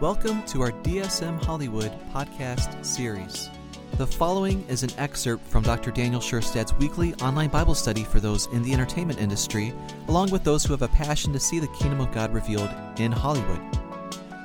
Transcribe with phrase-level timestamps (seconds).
[0.00, 3.50] Welcome to our DSM Hollywood podcast series.
[3.98, 5.90] The following is an excerpt from Dr.
[5.90, 9.74] Daniel Scherstad's weekly online Bible study for those in the entertainment industry,
[10.08, 13.12] along with those who have a passion to see the kingdom of God revealed in
[13.12, 13.60] Hollywood.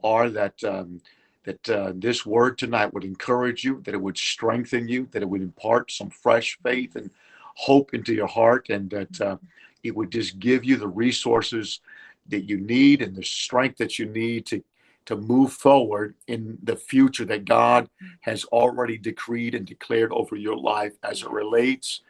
[0.03, 0.63] are that.
[0.63, 1.01] Um,
[1.45, 5.29] that uh, this word tonight would encourage you, that it would strengthen you, that it
[5.29, 7.11] would impart some fresh faith and
[7.55, 9.37] hope into your heart, and that uh,
[9.85, 11.81] it would just give you the resources
[12.27, 14.63] that you need and the strength that you need to
[15.05, 17.87] to move forward in the future that God
[18.21, 22.01] has already decreed and declared over your life as it relates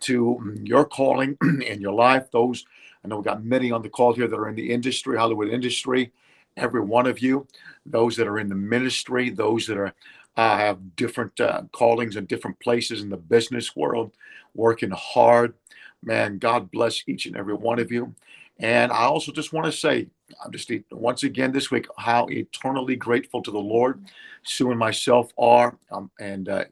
[0.00, 2.30] to your calling in your life.
[2.30, 2.66] Those
[3.04, 5.48] I know we got many on the call here that are in the industry, Hollywood
[5.48, 6.12] industry.
[6.56, 7.46] Every one of you,
[7.86, 9.94] those that are in the ministry, those that are
[10.36, 14.12] uh, have different uh, callings and different places in the business world,
[14.54, 15.54] working hard
[16.02, 18.14] Man, God bless each and every one of you.
[18.58, 20.08] And I also just want to say,
[20.44, 24.04] I'm just once again this week how eternally grateful to the Lord.
[24.44, 26.64] Sue and myself are, um, and uh,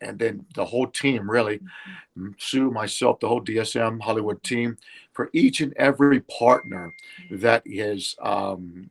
[0.00, 1.60] and then the whole team really,
[2.38, 4.78] Sue, myself, the whole DSM Hollywood team,
[5.12, 6.94] for each and every partner
[7.30, 8.90] that is um,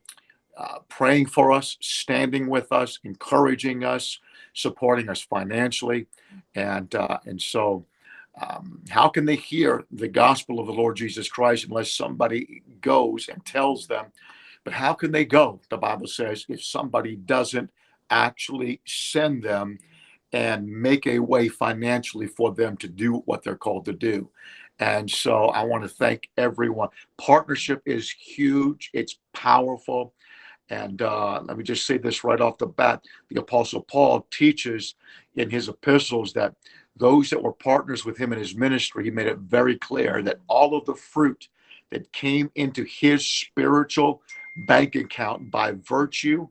[0.58, 4.20] uh, praying for us, standing with us, encouraging us,
[4.54, 6.06] supporting us financially,
[6.56, 7.86] and uh, and so
[8.40, 13.28] um, how can they hear the gospel of the Lord Jesus Christ unless somebody goes
[13.28, 14.08] and tells them?
[14.64, 17.70] But how can they go, the Bible says, if somebody doesn't
[18.10, 19.80] actually send them
[20.32, 24.30] and make a way financially for them to do what they're called to do?
[24.80, 26.90] And so I want to thank everyone.
[27.18, 30.14] Partnership is huge, it's powerful.
[30.70, 34.96] And uh, let me just say this right off the bat the Apostle Paul teaches
[35.36, 36.54] in his epistles that
[37.00, 40.40] those that were partners with him in his ministry, he made it very clear that
[40.48, 41.48] all of the fruit
[41.92, 44.22] that came into his spiritual
[44.56, 46.48] bank account by virtue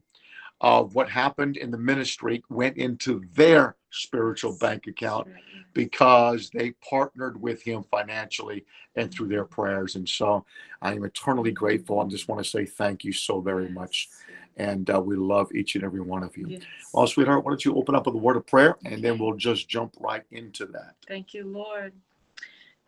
[0.60, 5.28] of what happened in the ministry went into their spiritual bank account
[5.72, 8.64] because they partnered with him financially
[8.97, 9.94] and through their prayers.
[9.94, 10.44] And so
[10.82, 12.00] I am eternally grateful.
[12.00, 14.08] I just want to say thank you so very much
[14.58, 16.46] and uh, we love each and every one of you.
[16.48, 16.62] Yes.
[16.92, 19.36] Well, sweetheart, why don't you open up with a word of prayer, and then we'll
[19.36, 20.94] just jump right into that.
[21.06, 21.92] Thank you, Lord.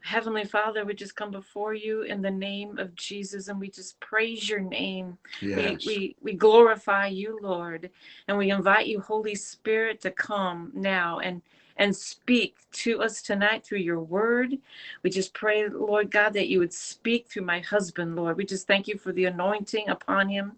[0.03, 4.01] Heavenly Father, we just come before you in the name of Jesus and we just
[4.01, 5.19] praise your name.
[5.43, 5.85] Yes.
[5.87, 7.91] We, we, we glorify you, Lord,
[8.27, 11.43] and we invite you, Holy Spirit, to come now and
[11.81, 14.59] and speak to us tonight through your word.
[15.03, 18.37] We just pray, Lord God, that you would speak through my husband, Lord.
[18.37, 20.53] We just thank you for the anointing upon him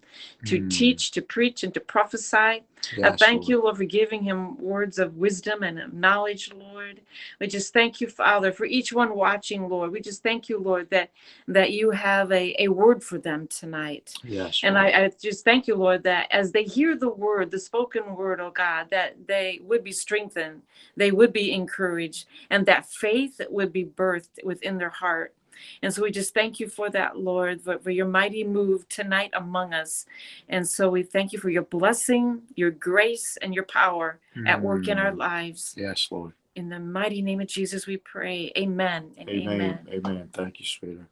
[0.47, 0.69] to mm.
[0.69, 2.65] teach, to preach, and to prophesy.
[3.03, 7.01] I thank you, Lord, for giving him words of wisdom and of knowledge, Lord.
[7.41, 9.93] We just thank you, Father, for each one watching, Lord.
[9.93, 11.11] We just thank you, Lord, that
[11.49, 14.15] that you have a, a word for them tonight.
[14.25, 14.61] Yes.
[14.65, 18.17] And I, I just thank you, Lord, that as they hear the word, the spoken
[18.17, 20.63] word, oh God, that they would be strengthened,
[20.97, 25.35] they would be encouraged, and that faith would be birthed within their heart.
[25.83, 29.31] And so we just thank you for that, Lord, for, for your mighty move tonight
[29.35, 30.07] among us.
[30.49, 34.89] And so we thank you for your blessing, your grace, and your power at work
[34.89, 35.19] in our mm.
[35.19, 35.75] lives.
[35.77, 36.33] Yes, Lord.
[36.55, 38.53] In the mighty name of Jesus, we pray.
[38.57, 39.11] Amen.
[39.19, 39.49] amen.
[39.49, 39.79] Amen.
[39.91, 40.31] Amen.
[40.33, 41.09] Thank you, sweetheart.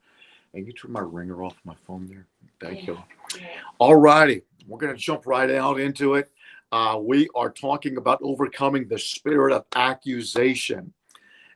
[0.52, 2.26] And you turn my ringer off my phone there.
[2.60, 2.94] Thank yeah.
[2.94, 3.42] you.
[3.78, 4.42] All righty.
[4.66, 6.30] We're going to jump right out into it.
[6.72, 10.92] Uh, we are talking about overcoming the spirit of accusation.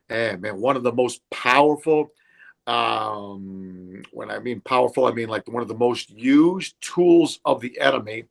[0.09, 2.11] And man, one of the most powerful
[2.67, 7.61] um, when I mean powerful, I mean like one of the most used tools of
[7.61, 8.25] the enemy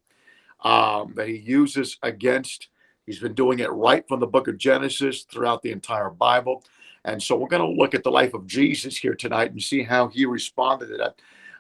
[0.62, 2.70] um, that he uses against.
[3.06, 6.64] He's been doing it right from the book of Genesis throughout the entire Bible.
[7.06, 9.84] And so we're going to look at the life of Jesus here tonight and see
[9.84, 11.16] how he responded to that.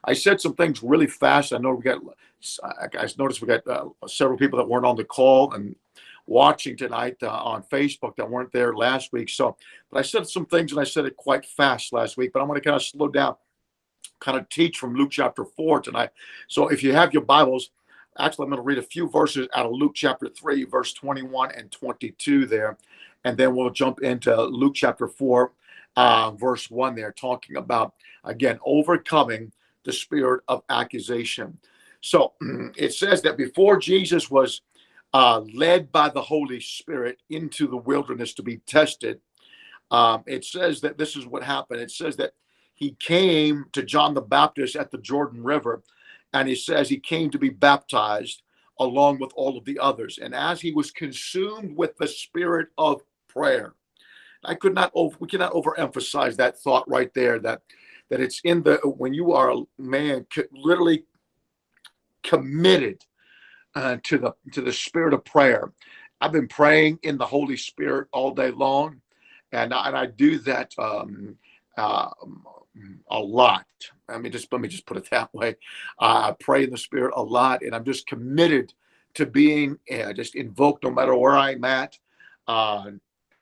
[0.05, 1.53] I said some things really fast.
[1.53, 2.01] I know we got,
[2.61, 5.75] I noticed we got uh, several people that weren't on the call and
[6.25, 9.29] watching tonight uh, on Facebook that weren't there last week.
[9.29, 9.57] So,
[9.91, 12.47] but I said some things and I said it quite fast last week, but I'm
[12.47, 13.35] going to kind of slow down,
[14.19, 16.09] kind of teach from Luke chapter 4 tonight.
[16.47, 17.71] So if you have your Bibles,
[18.17, 21.51] actually, I'm going to read a few verses out of Luke chapter 3, verse 21
[21.51, 22.77] and 22 there.
[23.25, 25.51] And then we'll jump into Luke chapter 4,
[25.95, 27.93] uh, verse 1 there, talking about,
[28.23, 29.51] again, overcoming
[29.83, 31.57] the spirit of accusation.
[32.01, 32.33] So
[32.77, 34.61] it says that before Jesus was
[35.13, 39.19] uh, led by the Holy Spirit into the wilderness to be tested,
[39.91, 41.81] um, it says that this is what happened.
[41.81, 42.33] It says that
[42.73, 45.83] he came to John the Baptist at the Jordan River,
[46.33, 48.41] and he says he came to be baptized
[48.79, 50.17] along with all of the others.
[50.17, 53.75] And as he was consumed with the spirit of prayer,
[54.43, 57.61] I could not over, we cannot overemphasize that thought right there that
[58.09, 61.05] that it's in the when you are a man literally
[62.23, 63.03] committed
[63.75, 65.71] uh, to the to the spirit of prayer.
[66.21, 69.01] I've been praying in the Holy Spirit all day long,
[69.51, 71.35] and I, and I do that um,
[71.77, 72.09] uh,
[73.09, 73.65] a lot.
[74.07, 75.55] I mean, just let me just put it that way.
[75.99, 78.73] Uh, I pray in the Spirit a lot, and I'm just committed
[79.15, 81.97] to being uh, just invoked no matter where I'm at.
[82.47, 82.91] Uh,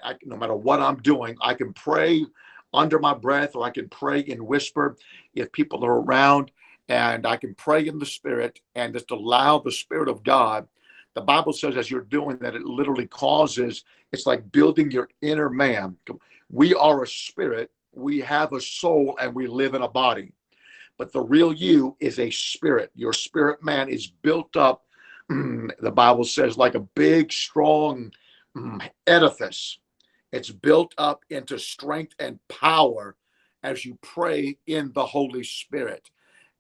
[0.04, 2.26] I, no matter what I'm doing, I can pray
[2.74, 4.98] under my breath or I can pray in whisper
[5.34, 6.52] if people are around
[6.90, 10.68] and I can pray in the spirit and just allow the spirit of God.
[11.14, 15.50] The Bible says as you're doing that, it literally causes, it's like building your inner
[15.50, 15.98] man.
[16.50, 20.34] We are a spirit, we have a soul, and we live in a body.
[20.98, 22.92] But the real you is a spirit.
[22.96, 24.86] Your spirit man is built up,
[25.30, 28.12] the Bible says, like a big, strong
[28.56, 29.80] mm, edifice
[30.32, 33.16] it's built up into strength and power
[33.64, 36.10] as you pray in the Holy Spirit.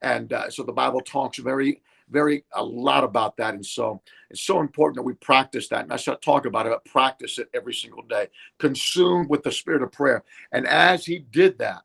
[0.02, 3.54] And uh, so the Bible talks very, very a lot about that.
[3.54, 5.84] And so it's so important that we practice that.
[5.84, 8.28] And I should talk about it, but practice it every single day,
[8.60, 10.24] consumed with the spirit of prayer.
[10.52, 11.84] And as he did that,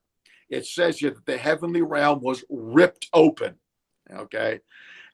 [0.48, 3.56] it says here that the heavenly realm was ripped open.
[4.12, 4.60] Okay.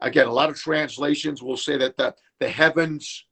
[0.00, 3.24] Again, a lot of translations will say that the, the heavens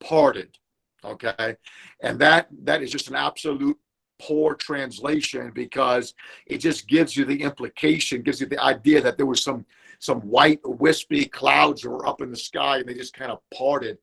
[0.00, 0.56] parted
[1.04, 1.56] okay
[2.02, 3.78] and that that is just an absolute
[4.18, 6.14] poor translation because
[6.46, 9.64] it just gives you the implication gives you the idea that there was some
[10.00, 13.40] some white wispy clouds that were up in the sky and they just kind of
[13.52, 13.98] parted.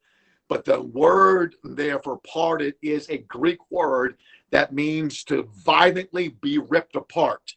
[0.49, 4.17] But the word there for parted is a greek word
[4.51, 7.55] that means to violently be ripped apart.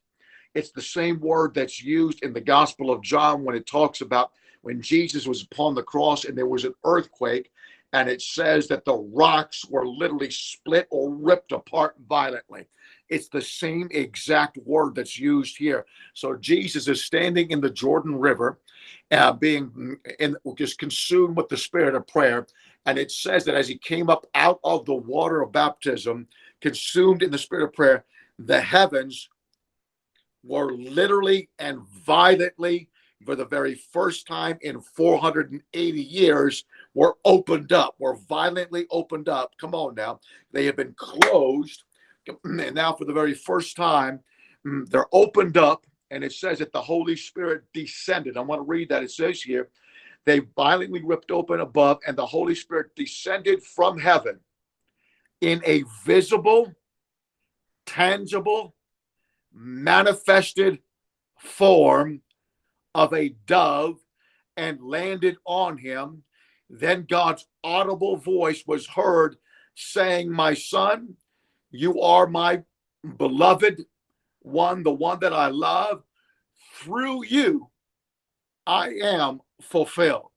[0.54, 4.32] It's the same word that's used in the gospel of john when it talks about
[4.62, 7.50] when jesus was upon the cross and there was an earthquake
[7.92, 12.66] and it says that the rocks were literally split or ripped apart violently.
[13.08, 15.86] It's the same exact word that's used here.
[16.12, 18.60] So Jesus is standing in the Jordan River,
[19.10, 22.46] uh, being in, just consumed with the spirit of prayer.
[22.84, 26.28] And it says that as he came up out of the water of baptism,
[26.60, 28.04] consumed in the spirit of prayer,
[28.38, 29.30] the heavens
[30.44, 32.88] were literally and violently
[33.24, 36.64] for the very first time in 480 years
[36.98, 39.54] were opened up, were violently opened up.
[39.60, 40.18] Come on now.
[40.50, 41.84] They have been closed.
[42.42, 44.18] And now, for the very first time,
[44.66, 45.86] mm, they're opened up.
[46.10, 48.36] And it says that the Holy Spirit descended.
[48.36, 49.04] I want to read that.
[49.04, 49.68] It says here,
[50.24, 54.40] they violently ripped open above, and the Holy Spirit descended from heaven
[55.40, 56.74] in a visible,
[57.86, 58.74] tangible,
[59.54, 60.80] manifested
[61.38, 62.22] form
[62.92, 64.00] of a dove
[64.56, 66.24] and landed on him.
[66.70, 69.36] Then God's audible voice was heard
[69.74, 71.16] saying, My son,
[71.70, 72.62] you are my
[73.16, 73.84] beloved
[74.40, 76.02] one, the one that I love.
[76.74, 77.70] Through you,
[78.66, 80.30] I am fulfilled.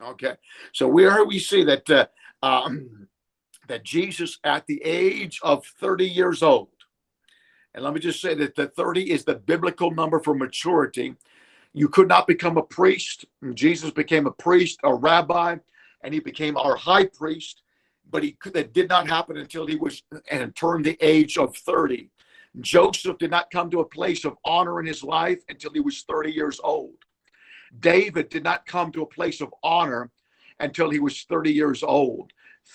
[0.00, 0.34] Okay,
[0.72, 2.06] so where we see that uh,
[2.42, 3.08] um,
[3.66, 6.68] that Jesus, at the age of 30 years old,
[7.74, 11.14] and let me just say that the 30 is the biblical number for maturity.
[11.78, 13.24] You could not become a priest.
[13.54, 15.58] Jesus became a priest, a rabbi,
[16.02, 17.62] and he became our high priest.
[18.10, 21.56] But he could, that did not happen until he was and turned the age of
[21.56, 22.10] 30.
[22.60, 26.02] Joseph did not come to a place of honor in his life until he was
[26.02, 26.96] 30 years old.
[27.78, 30.10] David did not come to a place of honor
[30.58, 32.32] until he was 30 years old.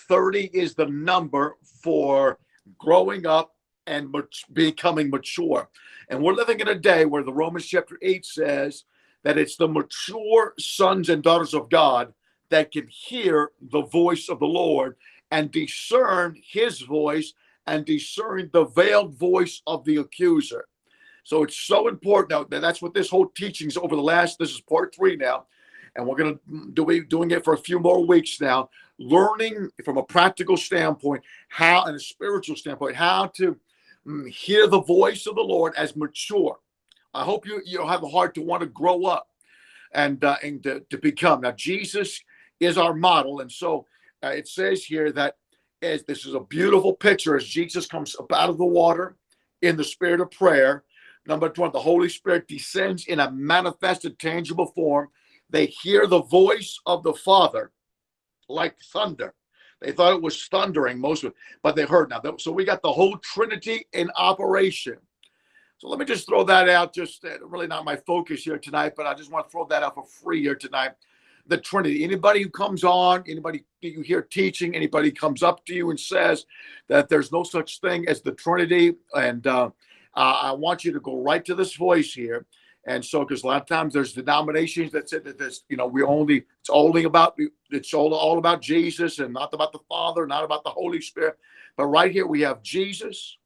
[0.08, 2.38] 30 is the number for
[2.78, 3.54] growing up
[3.86, 4.14] and
[4.54, 5.68] becoming mature.
[6.08, 8.84] And we're living in a day where the Romans chapter 8 says
[9.24, 12.14] that it's the mature sons and daughters of God
[12.50, 14.96] that can hear the voice of the Lord
[15.30, 17.32] and discern his voice
[17.66, 20.66] and discern the veiled voice of the accuser.
[21.24, 22.50] So it's so important.
[22.50, 25.46] Now, that's what this whole teaching is over the last, this is part three now.
[25.96, 29.96] And we're going to do doing it for a few more weeks now, learning from
[29.96, 33.56] a practical standpoint, how, and a spiritual standpoint, how to
[34.06, 36.58] mm, hear the voice of the Lord as mature.
[37.14, 39.28] I hope you you have a heart to want to grow up
[39.92, 41.42] and uh, and to, to become.
[41.42, 42.20] Now Jesus
[42.60, 43.86] is our model, and so
[44.22, 45.36] uh, it says here that
[45.82, 49.16] as this is a beautiful picture as Jesus comes up out of the water
[49.62, 50.84] in the spirit of prayer.
[51.26, 55.08] Number 20, the Holy Spirit descends in a manifested, tangible form.
[55.48, 57.70] They hear the voice of the Father
[58.48, 59.34] like thunder.
[59.80, 62.20] They thought it was thundering most of it, but they heard now.
[62.38, 64.96] So we got the whole Trinity in operation.
[65.78, 66.94] So let me just throw that out.
[66.94, 69.82] Just uh, really not my focus here tonight, but I just want to throw that
[69.82, 70.92] out for free here tonight.
[71.46, 72.04] The Trinity.
[72.04, 76.46] Anybody who comes on, anybody you hear teaching, anybody comes up to you and says
[76.88, 79.68] that there's no such thing as the Trinity, and uh,
[80.14, 82.46] I want you to go right to this voice here.
[82.86, 85.86] And so, because a lot of times there's denominations that say that this, you know,
[85.86, 87.38] we only it's only about
[87.70, 91.38] it's all all about Jesus and not about the Father, not about the Holy Spirit.
[91.76, 93.38] But right here we have Jesus,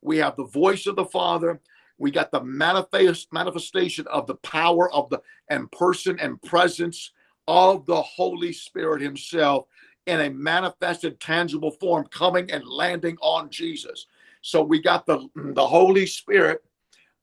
[0.00, 1.60] we have the voice of the Father,
[1.98, 7.12] we got the manifest manifestation of the power of the and person and presence
[7.48, 9.66] of the Holy Spirit Himself
[10.06, 14.06] in a manifested, tangible form, coming and landing on Jesus.
[14.42, 16.62] So we got the the Holy Spirit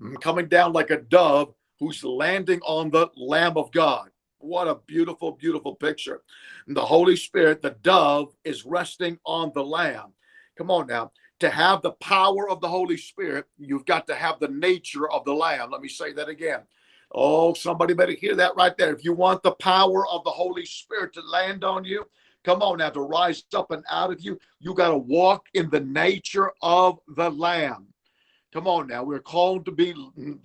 [0.01, 4.09] mm, coming down like a dove, who's landing on the Lamb of God.
[4.39, 6.21] What a beautiful, beautiful picture.
[6.67, 10.13] The Holy Spirit, the dove, is resting on the Lamb.
[10.57, 11.11] Come on now
[11.43, 15.25] to have the power of the Holy Spirit, you've got to have the nature of
[15.25, 15.71] the Lamb.
[15.71, 16.61] Let me say that again.
[17.11, 18.93] Oh, somebody better hear that right there.
[18.93, 22.07] If you want the power of the Holy Spirit to land on you,
[22.45, 25.69] come on now, to rise up and out of you, you got to walk in
[25.69, 27.87] the nature of the Lamb.
[28.53, 29.93] Come on now, we're called to be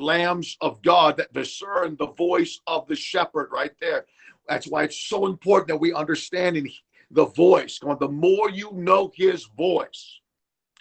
[0.00, 4.04] lambs of God that discern the voice of the shepherd right there.
[4.48, 6.68] That's why it's so important that we understand
[7.12, 7.78] the voice.
[7.78, 10.20] Come on, the more you know his voice,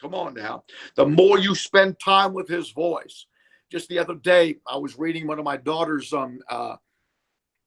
[0.01, 0.63] Come on now.
[0.96, 3.25] The more you spend time with his voice.
[3.72, 6.77] Just the other day, I was reading one of my daughter's um, uh,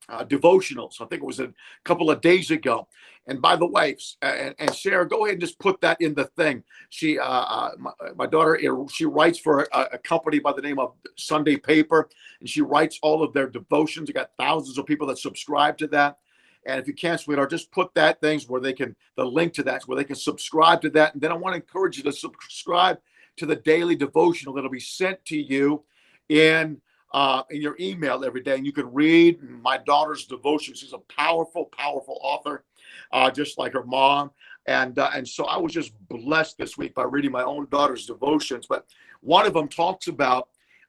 [0.08, 1.00] uh, devotionals.
[1.00, 1.52] I think it was a
[1.84, 2.88] couple of days ago.
[3.26, 6.24] And by the way, and, and Sarah, go ahead and just put that in the
[6.24, 6.64] thing.
[6.88, 8.58] She, uh, uh, my, my, daughter,
[8.90, 12.08] she writes for a, a, company by the name of Sunday Paper,
[12.40, 14.08] and she writes all of their devotions.
[14.08, 16.18] You got thousands of people that subscribe to that.
[16.66, 19.62] And if you can't, sweetheart, just put that things where they can, the link to
[19.64, 21.14] that, where they can subscribe to that.
[21.14, 22.98] And then I want to encourage you to subscribe
[23.36, 25.82] to the daily devotional that'll be sent to you
[26.28, 26.80] in
[27.12, 28.56] uh, in your email every day.
[28.56, 30.74] And you can read my daughter's devotion.
[30.74, 32.64] She's a powerful, powerful author,
[33.12, 34.30] uh, just like her mom.
[34.66, 38.06] And uh, and so I was just blessed this week by reading my own daughter's
[38.06, 38.66] devotions.
[38.68, 38.86] But
[39.20, 40.48] one of them talks about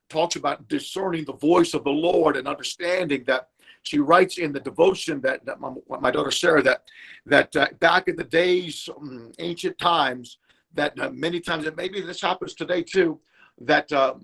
[0.10, 3.50] talks about discerning the voice of the Lord and understanding that
[3.84, 6.84] she writes in the devotion that, that my, my daughter Sarah that
[7.26, 10.38] that uh, back in the days, um, ancient times,
[10.74, 13.20] that uh, many times, and maybe this happens today too,
[13.60, 14.16] that uh,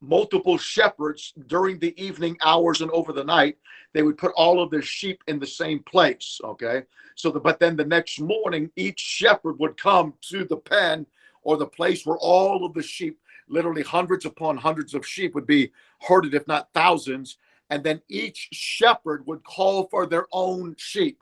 [0.00, 3.56] multiple shepherds during the evening hours and over the night,
[3.92, 6.40] they would put all of their sheep in the same place.
[6.44, 6.82] Okay,
[7.14, 11.06] so the, but then the next morning, each shepherd would come to the pen
[11.42, 13.18] or the place where all of the sheep
[13.48, 17.38] literally hundreds upon hundreds of sheep would be herded, if not thousands,
[17.70, 21.18] and then each shepherd would call for their own sheep.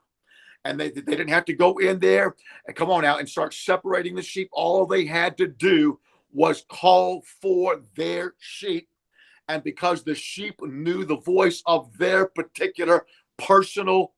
[0.63, 2.35] And they, they didn't have to go in there
[2.65, 4.49] and come on out and start separating the sheep.
[4.51, 5.99] All they had to do
[6.31, 8.89] was call for their sheep.
[9.47, 13.05] And because the sheep knew the voice of their particular
[13.37, 14.13] personal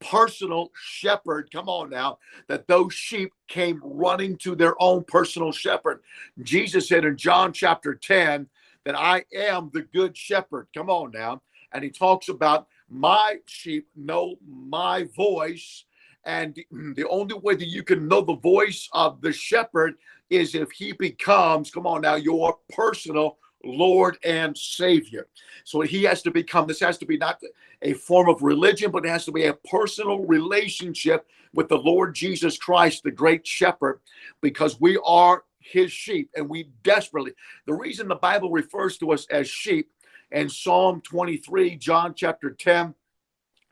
[0.00, 6.00] personal shepherd come on now that those sheep came running to their own personal shepherd.
[6.42, 8.48] Jesus said in john chapter 10
[8.84, 10.66] that i am the good shepherd.
[10.74, 11.40] Come on now
[11.72, 15.84] and he talks about my sheep know my voice.
[16.24, 19.94] And the only way that you can know the voice of the shepherd
[20.30, 25.28] is if he becomes, come on now, your personal Lord and Savior.
[25.64, 27.40] So he has to become, this has to be not
[27.82, 32.14] a form of religion, but it has to be a personal relationship with the Lord
[32.14, 34.00] Jesus Christ, the great shepherd,
[34.40, 37.32] because we are his sheep and we desperately,
[37.66, 39.90] the reason the Bible refers to us as sheep
[40.32, 42.94] and Psalm 23, John chapter 10,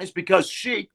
[0.00, 0.90] is because sheep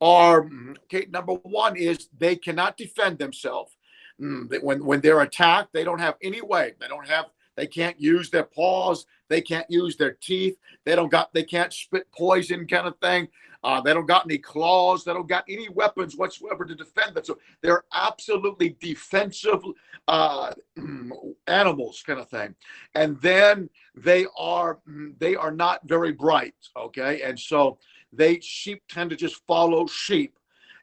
[0.00, 0.48] are,
[0.84, 3.76] okay, number one is they cannot defend themselves.
[4.20, 6.74] Mm, when, when they're attacked, they don't have any way.
[6.80, 7.26] They don't have
[7.56, 9.06] They can't use their paws.
[9.28, 10.56] They can't use their teeth.
[10.84, 11.32] They don't got.
[11.32, 13.28] They can't spit poison, kind of thing.
[13.62, 15.04] Uh, they don't got any claws.
[15.04, 17.24] They don't got any weapons whatsoever to defend them.
[17.24, 19.62] So they're absolutely defensive
[20.08, 20.52] uh,
[21.46, 22.54] animals, kind of thing.
[22.94, 24.78] And then they are
[25.18, 26.54] they are not very bright.
[26.76, 27.78] Okay, and so
[28.12, 30.34] they sheep tend to just follow sheep.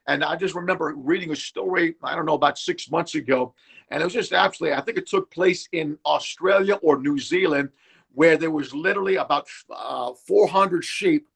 [0.08, 1.96] And I just remember reading a story.
[2.02, 3.54] I don't know about six months ago,
[3.90, 4.78] and it was just absolutely.
[4.78, 7.70] I think it took place in Australia or New Zealand,
[8.14, 11.28] where there was literally about uh, 400 sheep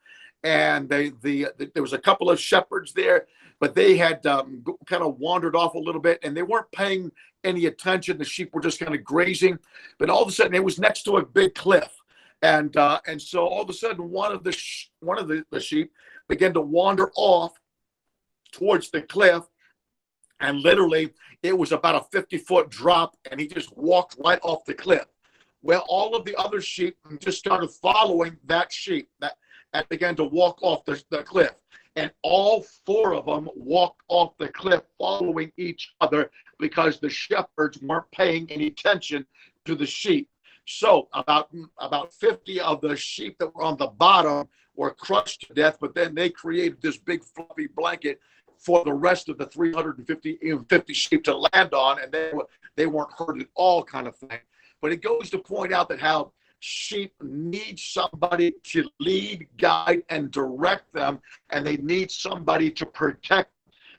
[0.43, 3.27] and they the, the, there was a couple of shepherds there,
[3.59, 7.11] but they had um, kind of wandered off a little bit, and they weren't paying
[7.43, 8.17] any attention.
[8.17, 9.59] The sheep were just kind of grazing,
[9.99, 11.91] but all of a sudden it was next to a big cliff,
[12.41, 15.43] and uh, and so all of a sudden one of the sh- one of the,
[15.51, 15.91] the sheep
[16.27, 17.53] began to wander off
[18.51, 19.43] towards the cliff,
[20.39, 21.11] and literally
[21.43, 25.05] it was about a 50 foot drop, and he just walked right off the cliff.
[25.63, 29.09] Well, all of the other sheep just started following that sheep.
[29.19, 29.35] That
[29.73, 31.53] and began to walk off the, the cliff.
[31.95, 37.81] And all four of them walked off the cliff following each other because the shepherds
[37.81, 39.25] weren't paying any attention
[39.65, 40.29] to the sheep.
[40.65, 41.49] So about
[41.79, 45.93] about 50 of the sheep that were on the bottom were crushed to death, but
[45.93, 48.21] then they created this big fluffy blanket
[48.57, 52.85] for the rest of the 350 50 sheep to land on, and they, were, they
[52.85, 54.39] weren't hurt at all, kind of thing.
[54.81, 60.31] But it goes to point out that how sheep need somebody to lead, guide, and
[60.31, 63.51] direct them, and they need somebody to protect.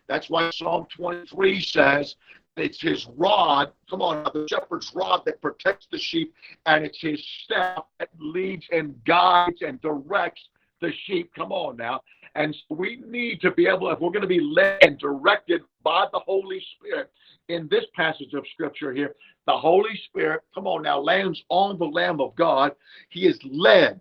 [0.09, 2.17] That's why Psalm 23 says
[2.57, 3.73] it's his rod.
[3.91, 6.35] Come on, the shepherd's rod that protects the sheep,
[6.67, 10.49] and it's his staff that leads and guides and directs
[10.83, 11.31] the sheep.
[11.35, 12.03] Come on now.
[12.35, 15.63] And so we need to be able, if we're going to be led and directed
[15.83, 17.11] by the Holy Spirit
[17.49, 19.15] in this passage of scripture here,
[19.47, 22.73] the Holy Spirit, come on now, lands on the Lamb of God.
[23.09, 24.01] He is led.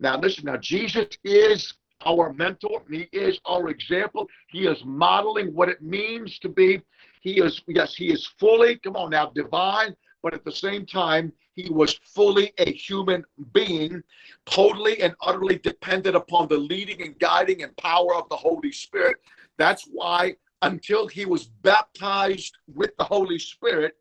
[0.00, 1.74] Now, listen, now, Jesus is
[2.06, 2.82] our mentor.
[2.88, 4.28] He is our example.
[4.48, 6.80] He is modeling what it means to be.
[7.20, 11.32] He is, yes, he is fully, come on now, divine, but at the same time,
[11.54, 14.02] he was fully a human being,
[14.46, 19.16] totally and utterly dependent upon the leading and guiding and power of the Holy Spirit.
[19.56, 23.94] That's why until he was baptized with the Holy Spirit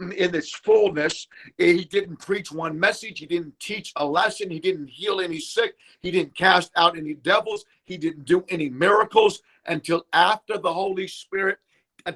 [0.00, 1.28] in its fullness.
[1.58, 5.38] Eh, he didn't preach one message, he didn't teach a lesson, he didn't heal any
[5.38, 10.72] sick, he didn't cast out any devils, he didn't do any miracles until after the
[10.72, 11.58] Holy Spirit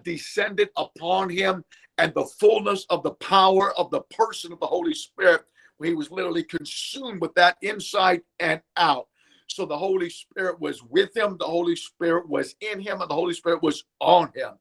[0.02, 1.64] descended upon him
[1.98, 5.42] and the fullness of the power of the person of the Holy Spirit.
[5.82, 9.08] He was literally consumed with that inside and out.
[9.48, 13.14] So the Holy Spirit was with him, the Holy Spirit was in him, and the
[13.14, 14.52] Holy Spirit was on him.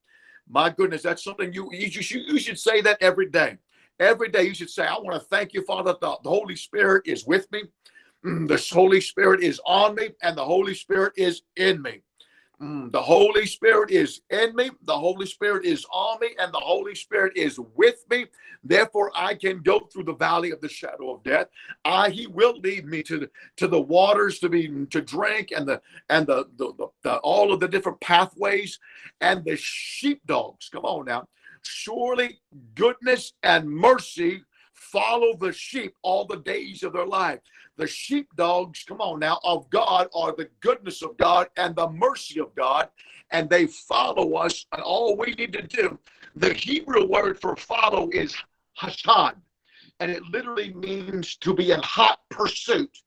[0.49, 3.57] My goodness, that's something you you should, you should say that every day.
[3.99, 7.03] Every day you should say, I want to thank you, Father, the, the Holy Spirit
[7.07, 7.63] is with me.
[8.25, 12.01] Mm, the Holy Spirit is on me, and the Holy Spirit is in me.
[12.61, 16.59] Mm, the Holy Spirit is in me, the Holy Spirit is on me, and the
[16.59, 18.27] Holy Spirit is with me.
[18.63, 21.47] Therefore, I can go through the valley of the shadow of death.
[21.83, 25.67] I He will lead me to the to the waters to be to drink, and
[25.67, 28.79] the and the, the, the, the all of the different pathways
[29.19, 30.69] and the sheepdogs.
[30.69, 31.27] Come on now.
[31.61, 32.39] Surely
[32.73, 37.39] goodness and mercy follow the sheep all the days of their life.
[37.77, 42.39] The sheepdogs, come on now, of God are the goodness of God and the mercy
[42.39, 42.89] of God,
[43.31, 44.65] and they follow us.
[44.71, 45.99] And all we need to do,
[46.35, 48.35] the Hebrew word for follow is
[48.79, 49.35] hasad,
[49.99, 52.97] and it literally means to be in hot pursuit.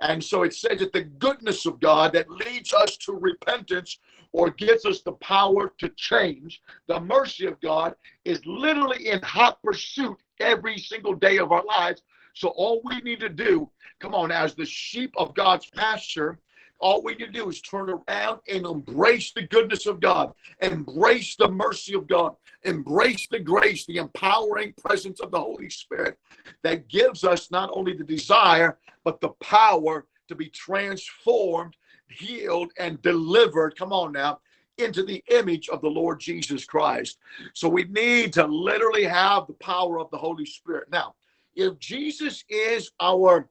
[0.00, 3.98] And so it says that the goodness of God that leads us to repentance
[4.32, 9.60] or gives us the power to change, the mercy of God is literally in hot
[9.62, 12.02] pursuit every single day of our lives.
[12.38, 16.38] So all we need to do, come on, as the sheep of God's pasture,
[16.78, 21.34] all we need to do is turn around and embrace the goodness of God, embrace
[21.34, 26.16] the mercy of God, embrace the grace, the empowering presence of the Holy Spirit
[26.62, 31.74] that gives us not only the desire, but the power to be transformed,
[32.08, 33.76] healed, and delivered.
[33.76, 34.38] Come on now.
[34.76, 37.18] Into the image of the Lord Jesus Christ.
[37.52, 40.88] So we need to literally have the power of the Holy Spirit.
[40.92, 41.16] Now,
[41.58, 43.48] if Jesus is our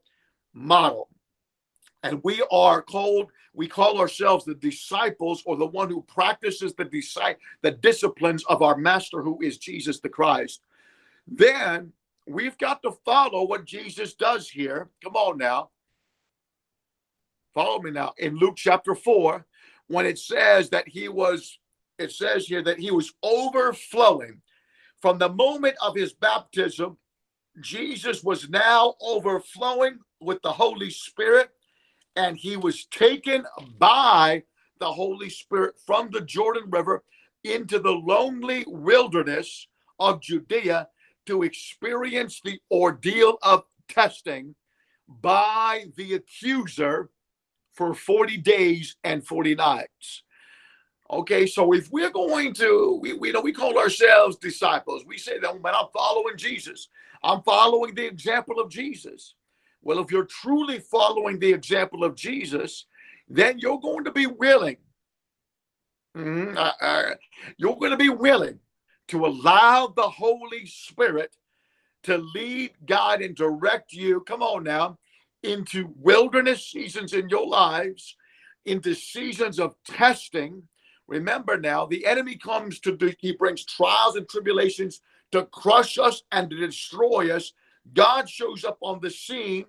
[0.54, 1.10] model,
[2.04, 6.86] and we are called we call ourselves the disciples or the one who practices the
[6.86, 10.62] disi- the disciplines of our master who is Jesus the Christ
[11.28, 11.92] then
[12.28, 14.90] we've got to follow what Jesus does here.
[15.04, 15.70] Come on now.
[17.54, 18.14] Follow me now.
[18.18, 19.46] In Luke chapter 4
[19.88, 21.60] when it says that he was
[21.98, 24.42] it says here that he was overflowing
[25.02, 26.98] from the moment of his baptism,
[27.62, 31.50] Jesus was now overflowing with the Holy Spirit,
[32.16, 33.46] and he was taken
[33.78, 34.44] by
[34.80, 37.04] the Holy Spirit from the Jordan River
[37.44, 39.68] into the lonely wilderness
[40.00, 40.88] of Judea
[41.26, 44.56] to experience the ordeal of testing
[45.08, 47.10] by the accuser
[47.74, 50.24] for 40 days and 40 nights.
[51.10, 55.06] Okay, so if we're going to, we, we know we call ourselves disciples.
[55.06, 56.90] We say that, but I'm following Jesus.
[57.24, 59.36] I'm following the example of Jesus.
[59.82, 62.86] Well, if you're truly following the example of Jesus,
[63.30, 64.78] then you're going to be willing.
[66.16, 67.16] Mm-hmm, uh, uh,
[67.58, 68.60] you're going to be willing
[69.10, 71.38] to allow the Holy Spirit
[72.04, 74.22] to lead, guide, and direct you.
[74.22, 74.98] Come on now,
[75.44, 78.16] into wilderness seasons in your lives,
[78.66, 80.64] into seasons of testing.
[81.08, 86.24] Remember now, the enemy comes to do, he brings trials and tribulations to crush us
[86.32, 87.54] and to destroy us.
[87.94, 89.66] God shows up on the scene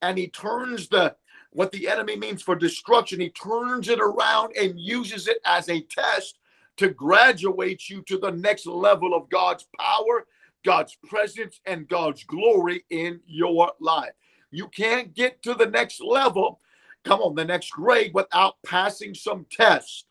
[0.00, 1.14] and he turns the
[1.50, 5.82] what the enemy means for destruction, he turns it around and uses it as a
[5.82, 6.38] test
[6.78, 10.26] to graduate you to the next level of God's power,
[10.64, 14.12] God's presence, and God's glory in your life.
[14.50, 16.60] You can't get to the next level,
[17.04, 20.06] come on, the next grade without passing some tests.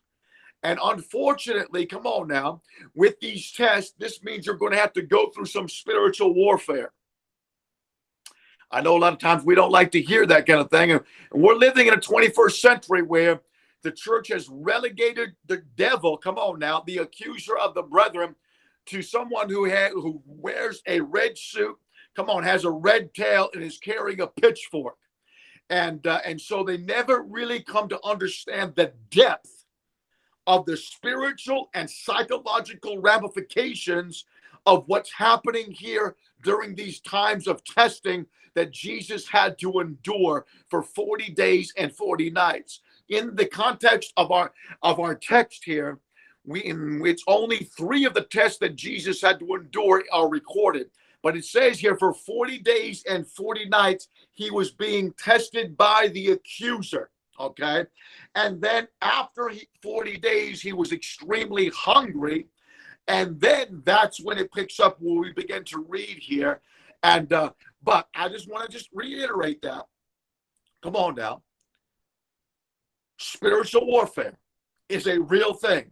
[0.62, 2.62] And unfortunately, come on now,
[2.94, 6.92] with these tests, this means you're going to have to go through some spiritual warfare.
[8.70, 10.92] I know a lot of times we don't like to hear that kind of thing.
[10.92, 11.00] And
[11.32, 13.40] we're living in a 21st century where
[13.82, 18.36] the church has relegated the devil, come on now, the accuser of the brethren,
[18.86, 21.76] to someone who has who wears a red suit
[22.14, 24.96] come on, has a red tail and is carrying a pitchfork.
[25.70, 29.61] And, uh, and so they never really come to understand the depth
[30.46, 34.24] of the spiritual and psychological ramifications
[34.66, 40.82] of what's happening here during these times of testing that Jesus had to endure for
[40.82, 42.80] 40 days and 40 nights.
[43.08, 44.52] In the context of our
[44.82, 45.98] of our text here,
[46.44, 50.90] we in which only three of the tests that Jesus had to endure are recorded.
[51.22, 56.08] But it says here for 40 days and 40 nights, he was being tested by
[56.12, 57.10] the accuser.
[57.42, 57.84] Okay.
[58.36, 62.46] And then after he, 40 days, he was extremely hungry.
[63.08, 66.60] And then that's when it picks up where we begin to read here.
[67.02, 67.50] And, uh,
[67.82, 69.86] but I just want to just reiterate that.
[70.84, 71.42] Come on now.
[73.18, 74.38] Spiritual warfare
[74.88, 75.90] is a real thing.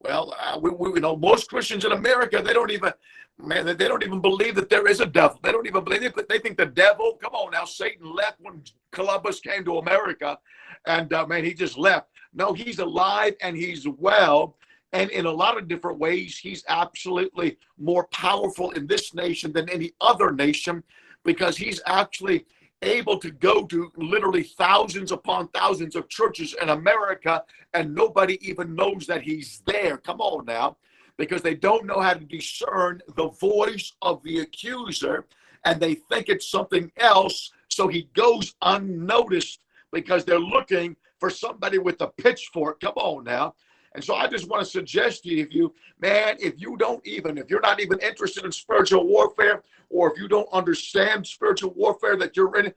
[0.00, 2.92] Well, uh, we, we, you know most Christians in America they don't even
[3.38, 5.38] man they don't even believe that there is a devil.
[5.42, 6.28] They don't even believe it.
[6.28, 7.18] They think the devil.
[7.22, 10.38] Come on now, Satan left when Columbus came to America,
[10.86, 12.08] and uh, man he just left.
[12.32, 14.56] No, he's alive and he's well.
[14.92, 19.68] And in a lot of different ways, he's absolutely more powerful in this nation than
[19.68, 20.84] any other nation
[21.24, 22.46] because he's actually
[22.82, 27.42] able to go to literally thousands upon thousands of churches in America,
[27.72, 29.96] and nobody even knows that he's there.
[29.96, 30.76] Come on now,
[31.16, 35.26] because they don't know how to discern the voice of the accuser,
[35.64, 37.52] and they think it's something else.
[37.68, 39.60] So he goes unnoticed
[39.92, 42.80] because they're looking for somebody with a pitchfork.
[42.80, 43.54] Come on now.
[43.94, 47.48] And so I just want to suggest to you, man, if you don't even, if
[47.48, 52.36] you're not even interested in spiritual warfare, or if you don't understand spiritual warfare that
[52.36, 52.74] you're in,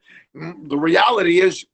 [0.68, 1.66] the reality is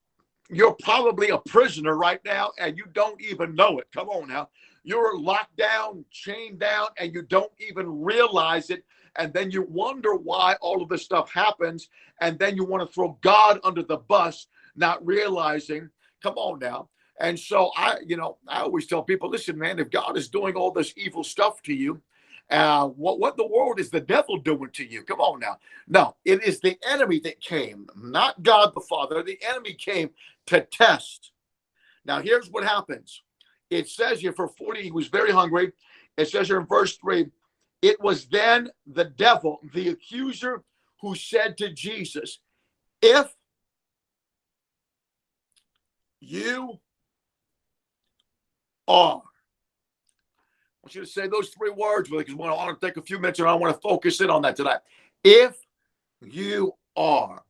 [0.48, 3.86] you're probably a prisoner right now and you don't even know it.
[3.92, 4.48] Come on now.
[4.84, 8.84] You're locked down, chained down, and you don't even realize it.
[9.16, 11.88] And then you wonder why all of this stuff happens.
[12.20, 15.90] And then you want to throw God under the bus, not realizing,
[16.22, 16.88] come on now,
[17.20, 20.54] and so I, you know, I always tell people, listen, man, if God is doing
[20.56, 22.00] all this evil stuff to you,
[22.50, 25.02] uh, what what the world is the devil doing to you?
[25.02, 25.58] Come on now.
[25.88, 29.22] No, it is the enemy that came, not God the Father.
[29.22, 30.10] The enemy came
[30.46, 31.32] to test.
[32.06, 33.23] Now, here's what happens.
[33.74, 35.72] It says here for 40, he was very hungry.
[36.16, 37.26] It says here in verse 3,
[37.82, 40.62] it was then the devil, the accuser,
[41.00, 42.38] who said to Jesus,
[43.02, 43.34] If
[46.20, 46.78] you
[48.86, 49.16] are.
[49.16, 53.02] I want you to say those three words with because I want to take a
[53.02, 54.80] few minutes and I want to focus in on that tonight.
[55.24, 55.56] If
[56.22, 57.42] you are.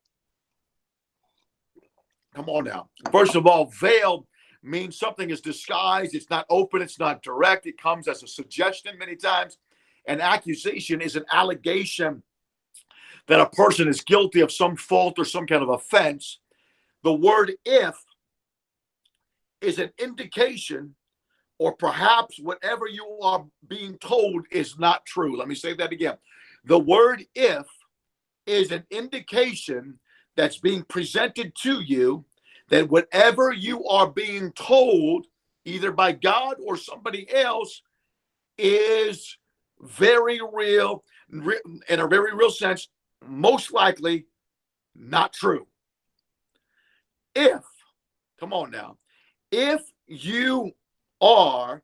[2.34, 2.88] Come on now.
[3.12, 4.26] First of all, veil
[4.64, 6.14] means something is disguised.
[6.14, 6.82] It's not open.
[6.82, 7.66] It's not direct.
[7.66, 9.58] It comes as a suggestion many times.
[10.06, 12.22] An accusation is an allegation
[13.26, 16.40] that a person is guilty of some fault or some kind of offense.
[17.02, 17.94] The word if
[19.60, 20.94] is an indication
[21.58, 25.38] or perhaps whatever you are being told is not true.
[25.38, 26.16] Let me say that again.
[26.64, 27.66] The word if
[28.46, 29.98] is an indication
[30.36, 32.24] that's being presented to you
[32.68, 35.26] that whatever you are being told,
[35.64, 37.82] either by God or somebody else,
[38.58, 39.36] is
[39.80, 42.88] very real, in a very real sense,
[43.26, 44.26] most likely
[44.94, 45.66] not true.
[47.34, 47.62] If,
[48.38, 48.98] come on now,
[49.50, 50.72] if you
[51.20, 51.82] are,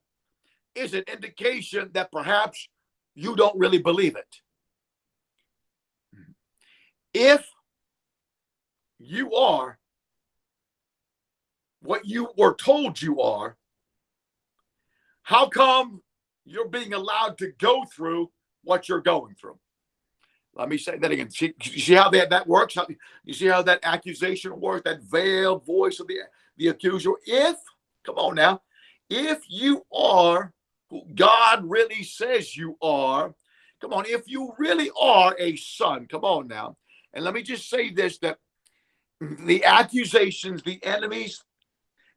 [0.74, 2.68] is an indication that perhaps
[3.14, 4.36] you don't really believe it.
[7.12, 7.44] If
[8.98, 9.79] you are
[11.82, 13.56] what you were told you are,
[15.22, 16.02] how come
[16.44, 18.30] you're being allowed to go through
[18.64, 19.58] what you're going through?
[20.54, 21.30] Let me say that again.
[21.30, 22.74] See, see how that, that works?
[22.74, 22.86] How,
[23.24, 26.18] you see how that accusation works, that veiled voice of the,
[26.56, 27.12] the accuser?
[27.24, 27.56] If,
[28.04, 28.62] come on now,
[29.08, 30.52] if you are
[30.90, 33.34] who God really says you are,
[33.80, 36.76] come on, if you really are a son, come on now.
[37.14, 38.38] And let me just say this that
[39.20, 41.44] the accusations, the enemies,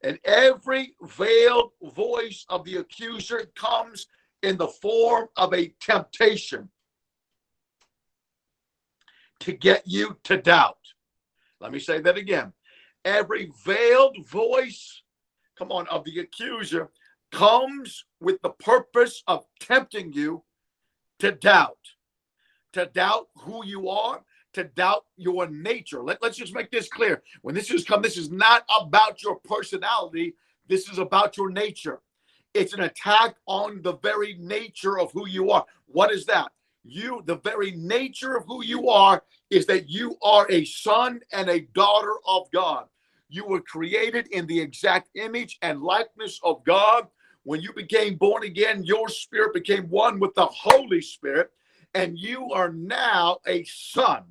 [0.04, 4.06] and every veiled voice of the accuser comes
[4.42, 6.68] in the form of a temptation
[9.40, 10.76] to get you to doubt.
[11.58, 12.52] Let me say that again.
[13.06, 15.02] Every veiled voice,
[15.58, 16.90] come on, of the accuser
[17.32, 20.42] comes with the purpose of tempting you
[21.20, 21.78] to doubt,
[22.74, 24.22] to doubt who you are,
[24.54, 26.02] to doubt your nature.
[26.02, 27.22] Let, let's just make this clear.
[27.42, 30.34] When this is come, this is not about your personality.
[30.68, 32.00] This is about your nature.
[32.54, 35.66] It's an attack on the very nature of who you are.
[35.86, 36.52] What is that?
[36.84, 41.48] You, the very nature of who you are, is that you are a son and
[41.48, 42.86] a daughter of God.
[43.28, 47.08] You were created in the exact image and likeness of God.
[47.42, 51.50] When you became born again, your spirit became one with the Holy Spirit,
[51.94, 54.24] and you are now a son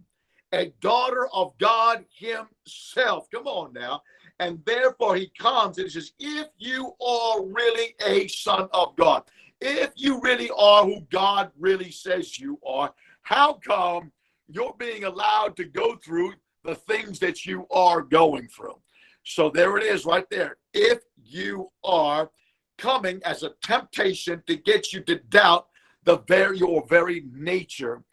[0.53, 3.29] a daughter of God Himself.
[3.31, 4.01] Come on now.
[4.39, 9.23] And therefore, He comes and says, If you are really a son of God,
[9.59, 14.11] if you really are who God really says you are, how come
[14.47, 18.77] you're being allowed to go through the things that you are going through?
[19.23, 20.57] So there it is right there.
[20.73, 22.29] If you are
[22.77, 25.67] coming as a temptation to get you to doubt
[26.03, 28.03] the very your very nature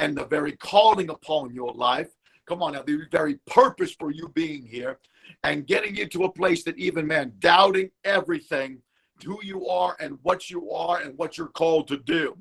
[0.00, 2.08] and the very calling upon your life.
[2.46, 4.98] Come on now, the very purpose for you being here
[5.44, 8.78] and getting you to a place that even, man, doubting everything,
[9.24, 12.34] who you are and what you are and what you're called to do.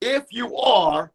[0.00, 1.12] If you are,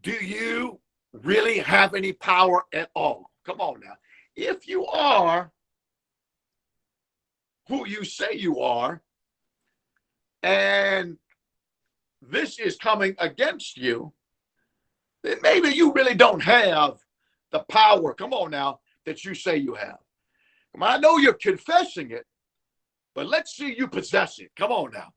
[0.00, 0.80] do you
[1.12, 3.30] really have any power at all?
[3.44, 3.96] Come on now.
[4.34, 5.52] If you are
[7.68, 9.02] who you say you are,
[10.42, 11.18] and
[12.30, 14.12] this is coming against you,
[15.22, 16.98] then maybe you really don't have
[17.52, 19.98] the power, come on now, that you say you have.
[20.80, 22.26] I know you're confessing it,
[23.14, 24.50] but let's see you possess it.
[24.56, 25.12] Come on now.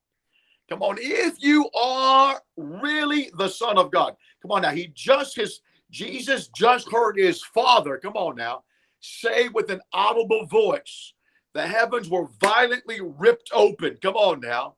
[0.69, 0.97] Come on.
[0.99, 4.71] If you are really the Son of God, come on now.
[4.71, 5.59] He just, his,
[5.91, 8.63] Jesus just heard his Father, come on now,
[8.99, 11.13] say with an audible voice,
[11.53, 13.97] the heavens were violently ripped open.
[14.01, 14.75] Come on now.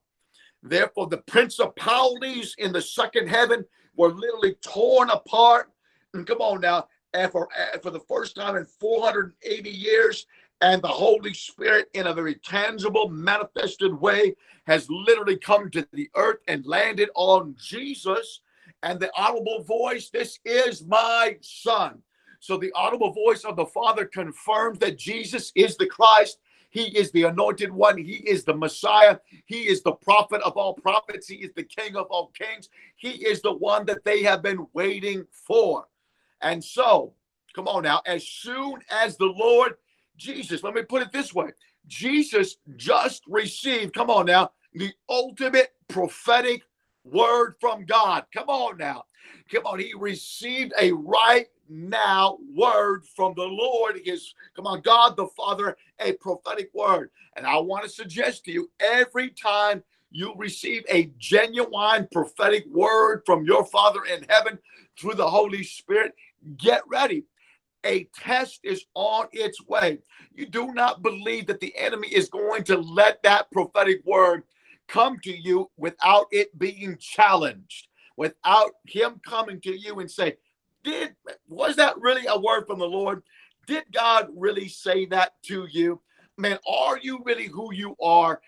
[0.63, 5.71] Therefore, the principalities in the second heaven were literally torn apart.
[6.13, 7.49] And come on now, and for,
[7.81, 10.27] for the first time in 480 years,
[10.61, 14.35] and the Holy Spirit, in a very tangible, manifested way,
[14.67, 18.41] has literally come to the earth and landed on Jesus.
[18.83, 22.01] And the audible voice, this is my son.
[22.39, 26.37] So the audible voice of the Father confirms that Jesus is the Christ
[26.71, 27.97] he is the anointed one.
[27.97, 29.17] He is the Messiah.
[29.45, 31.27] He is the prophet of all prophets.
[31.27, 32.69] He is the king of all kings.
[32.95, 35.85] He is the one that they have been waiting for.
[36.41, 37.13] And so,
[37.53, 39.73] come on now, as soon as the Lord
[40.15, 41.49] Jesus, let me put it this way
[41.87, 46.63] Jesus just received, come on now, the ultimate prophetic
[47.03, 48.25] word from God.
[48.33, 49.03] Come on now.
[49.51, 49.79] Come on.
[49.79, 53.97] He received a right now word from the Lord.
[54.05, 57.09] is, come on, God the Father, a prophetic word.
[57.35, 63.23] And I want to suggest to you every time you receive a genuine prophetic word
[63.25, 64.59] from your Father in heaven
[64.99, 66.13] through the Holy Spirit,
[66.57, 67.23] get ready.
[67.85, 69.99] A test is on its way.
[70.35, 74.43] You do not believe that the enemy is going to let that prophetic word
[74.87, 80.35] come to you without it being challenged, without him coming to you and say,
[80.83, 81.15] did
[81.47, 83.23] was that really a word from the Lord?
[83.67, 86.01] Did God really say that to you?
[86.41, 88.41] man, are you really who you are?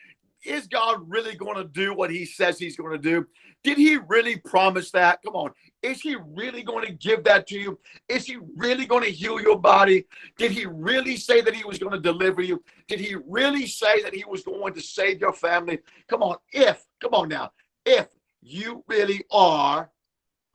[0.44, 3.26] Is God really going to do what he says he's going to do?
[3.64, 5.22] Did he really promise that?
[5.24, 5.52] Come on.
[5.82, 7.80] Is he really going to give that to you?
[8.10, 10.06] Is he really going to heal your body?
[10.38, 12.62] Did he really say that he was going to deliver you?
[12.90, 15.80] Did he really say that he was going to save your family?
[16.10, 16.36] Come on.
[16.52, 17.52] If, come on now,
[17.86, 18.08] if
[18.42, 19.90] you really are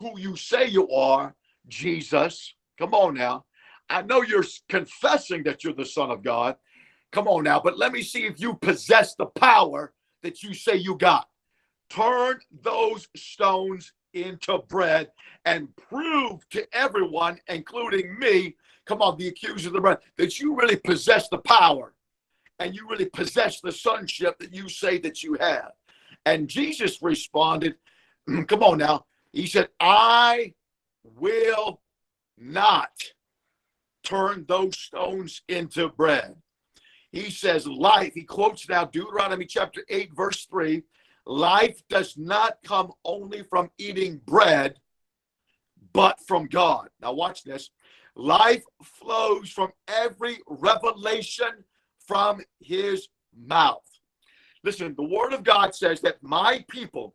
[0.00, 1.34] who you say you are,
[1.68, 3.44] Jesus, come on now.
[3.90, 6.56] I know you're confessing that you're the Son of God.
[7.10, 10.76] Come on now, but let me see if you possess the power that you say
[10.76, 11.28] you got.
[11.88, 15.10] Turn those stones into bread
[15.44, 20.54] and prove to everyone, including me, come on, the accuser of the bread, that you
[20.54, 21.94] really possess the power
[22.58, 25.72] and you really possess the sonship that you say that you have.
[26.26, 27.76] And Jesus responded,
[28.48, 30.52] come on now, he said, I
[31.16, 31.80] will
[32.36, 32.90] not
[34.04, 36.34] turn those stones into bread.
[37.10, 40.82] He says, life, he quotes now Deuteronomy chapter 8, verse 3
[41.28, 44.80] life does not come only from eating bread,
[45.92, 46.88] but from God.
[47.00, 47.70] Now, watch this.
[48.16, 51.64] Life flows from every revelation
[52.06, 53.84] from his mouth.
[54.64, 57.14] Listen, the word of God says that my people,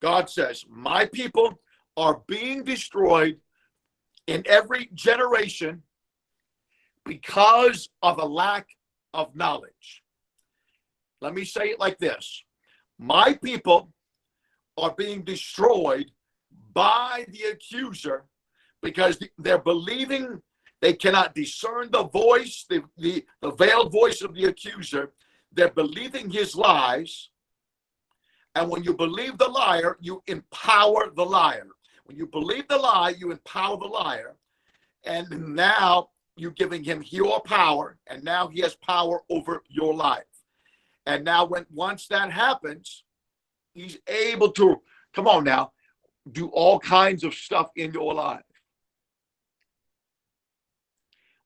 [0.00, 1.58] God says, my people
[1.96, 3.38] are being destroyed
[4.26, 5.82] in every generation
[7.04, 8.68] because of a lack
[9.12, 10.02] of knowledge.
[11.20, 12.44] Let me say it like this
[12.98, 13.92] My people
[14.76, 16.10] are being destroyed
[16.72, 18.24] by the accuser
[18.82, 20.42] because they're believing
[20.80, 25.12] they cannot discern the voice, the, the, the veiled voice of the accuser.
[25.50, 27.30] They're believing his lies.
[28.54, 31.68] And when you believe the liar, you empower the liar.
[32.04, 34.36] When you believe the lie, you empower the liar.
[35.04, 40.24] And now you're giving him your power, and now he has power over your life.
[41.06, 43.04] And now, when once that happens,
[43.72, 44.80] he's able to
[45.12, 45.72] come on now,
[46.32, 48.42] do all kinds of stuff in your life.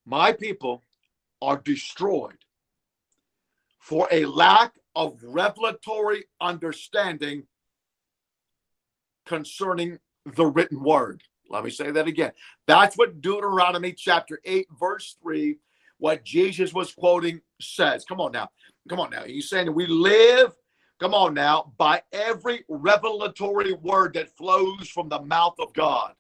[0.07, 0.83] My people
[1.43, 2.39] are destroyed
[3.79, 7.45] for a lack of revelatory understanding
[9.27, 11.23] concerning the written word.
[11.51, 12.33] Let me say that again.
[12.67, 15.57] That's what Deuteronomy chapter 8, verse 3,
[15.99, 18.05] what Jesus was quoting says.
[18.05, 18.51] Come on now.
[18.89, 19.25] Come on now.
[19.25, 20.53] He's saying we live,
[21.01, 26.15] come on now, by every revelatory word that flows from the mouth of God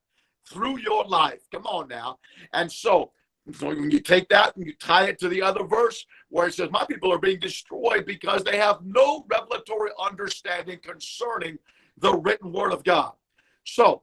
[0.50, 1.40] through your life.
[1.52, 2.18] Come on now.
[2.52, 3.12] And so,
[3.52, 6.54] so when you take that and you tie it to the other verse where it
[6.54, 11.58] says, My people are being destroyed because they have no revelatory understanding concerning
[11.98, 13.12] the written word of God.
[13.68, 14.02] So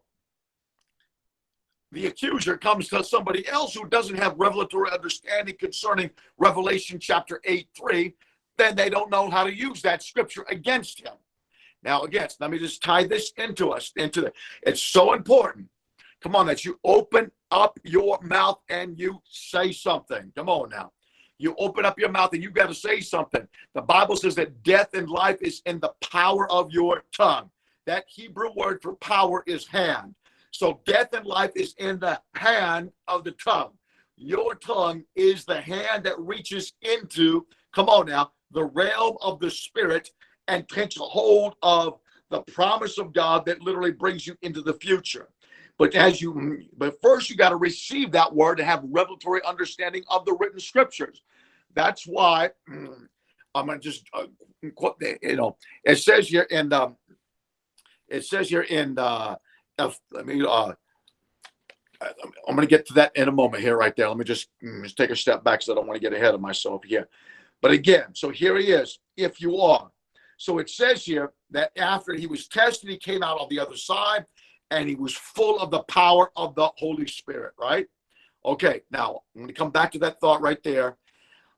[1.92, 7.68] the accuser comes to somebody else who doesn't have revelatory understanding concerning Revelation chapter 8
[7.76, 8.14] 3,
[8.58, 11.14] then they don't know how to use that scripture against him.
[11.84, 15.68] Now, again, let me just tie this into us, into the it's so important.
[16.22, 20.32] Come on, that you open up your mouth and you say something.
[20.36, 20.92] Come on now.
[21.38, 23.48] You open up your mouth and you got to say something.
[23.74, 27.50] The Bible says that death and life is in the power of your tongue.
[27.86, 30.16] That Hebrew word for power is hand.
[30.52, 33.74] So death and life is in the hand of the tongue.
[34.18, 39.52] Your tongue is the hand that reaches into, come on now, the realm of the
[39.52, 40.10] spirit
[40.48, 44.74] and takes a hold of the promise of God that literally brings you into the
[44.74, 45.30] future.
[45.78, 50.04] But as you, but first you got to receive that word and have revelatory understanding
[50.10, 51.22] of the written scriptures.
[51.76, 54.28] That's why I'm gonna just uh,
[54.76, 54.96] quote.
[55.22, 56.96] You know, it says here in um,
[58.10, 59.36] it says here in uh,
[60.12, 60.74] let me uh,
[62.02, 64.08] I'm going to get to that in a moment here, right there.
[64.08, 66.18] Let me just, mm, just take a step back so I don't want to get
[66.18, 67.08] ahead of myself here.
[67.62, 69.90] But again, so here he is, if you are.
[70.38, 73.78] So it says here that after he was tested, he came out on the other
[73.78, 74.26] side
[74.72, 77.88] and he was full of the power of the Holy Spirit, right?
[78.44, 80.98] Okay, now I'm going to come back to that thought right there.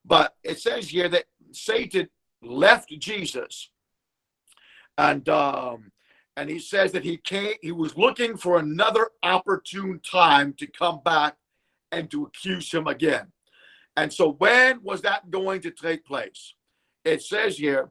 [0.06, 2.08] But it says here that Satan
[2.42, 3.72] left Jesus
[4.98, 5.92] and um,
[6.38, 11.02] and he says that he came he was looking for another opportune time to come
[11.04, 11.36] back
[11.92, 13.32] and to accuse him again.
[13.98, 16.54] And so when was that going to take place?
[17.04, 17.90] It says here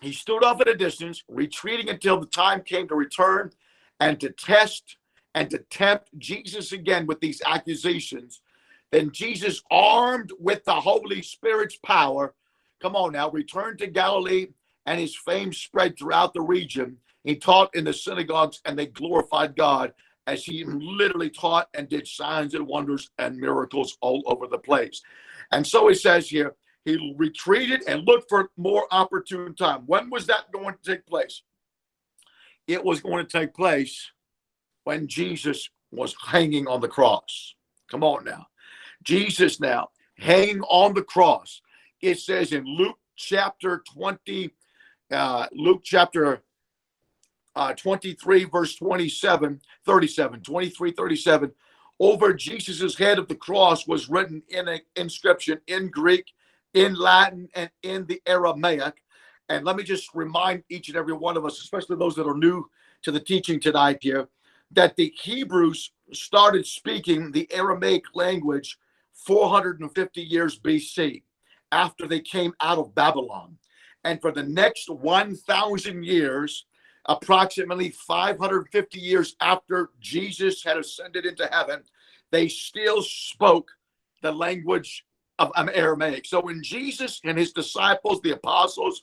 [0.00, 3.50] he stood off at a distance retreating until the time came to return
[3.98, 4.96] and to test
[5.34, 8.40] and to tempt jesus again with these accusations.
[8.92, 12.34] Then jesus armed with the holy spirit's power
[12.80, 14.48] come on now returned to galilee
[14.86, 16.96] and his fame spread throughout the region.
[17.24, 19.92] He taught in the synagogues and they glorified God
[20.26, 25.02] as he literally taught and did signs and wonders and miracles all over the place.
[25.50, 26.54] And so he says here,
[26.84, 29.82] he retreated and looked for more opportune time.
[29.86, 31.42] When was that going to take place?
[32.66, 34.10] It was going to take place
[34.84, 37.54] when Jesus was hanging on the cross.
[37.90, 38.46] Come on now.
[39.04, 41.60] Jesus now hanging on the cross.
[42.00, 44.50] It says in Luke chapter 20,
[45.12, 46.42] uh, Luke chapter
[47.54, 51.52] uh, 23, verse 27, 37, 23, 37,
[52.00, 56.32] over Jesus's head of the cross was written in an inscription in Greek,
[56.74, 59.02] in Latin, and in the Aramaic.
[59.48, 62.36] And let me just remind each and every one of us, especially those that are
[62.36, 62.68] new
[63.02, 64.28] to the teaching tonight here,
[64.70, 68.78] that the Hebrews started speaking the Aramaic language
[69.12, 71.22] 450 years BC
[71.70, 73.58] after they came out of Babylon.
[74.04, 76.66] And for the next 1,000 years,
[77.06, 81.82] approximately 550 years after Jesus had ascended into heaven,
[82.30, 83.70] they still spoke
[84.22, 85.04] the language
[85.38, 86.26] of Aramaic.
[86.26, 89.02] So when Jesus and his disciples, the apostles,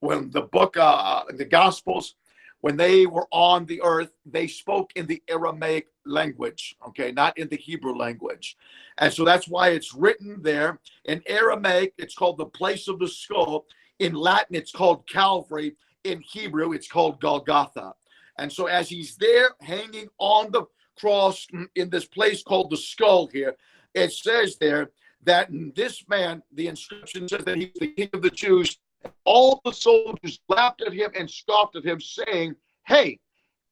[0.00, 2.14] when the book, uh, the Gospels,
[2.60, 7.48] when they were on the earth, they spoke in the Aramaic language, okay, not in
[7.48, 8.56] the Hebrew language.
[8.98, 10.80] And so that's why it's written there.
[11.04, 13.66] In Aramaic, it's called the place of the skull.
[13.98, 15.76] In Latin, it's called Calvary.
[16.04, 17.94] In Hebrew, it's called Golgotha.
[18.38, 20.64] And so as he's there hanging on the
[20.98, 23.56] cross in this place called the skull here,
[23.94, 24.90] it says there
[25.24, 28.78] that this man, the inscription says that he's the king of the Jews
[29.24, 32.54] all the soldiers laughed at him and scoffed at him, saying,
[32.86, 33.20] Hey,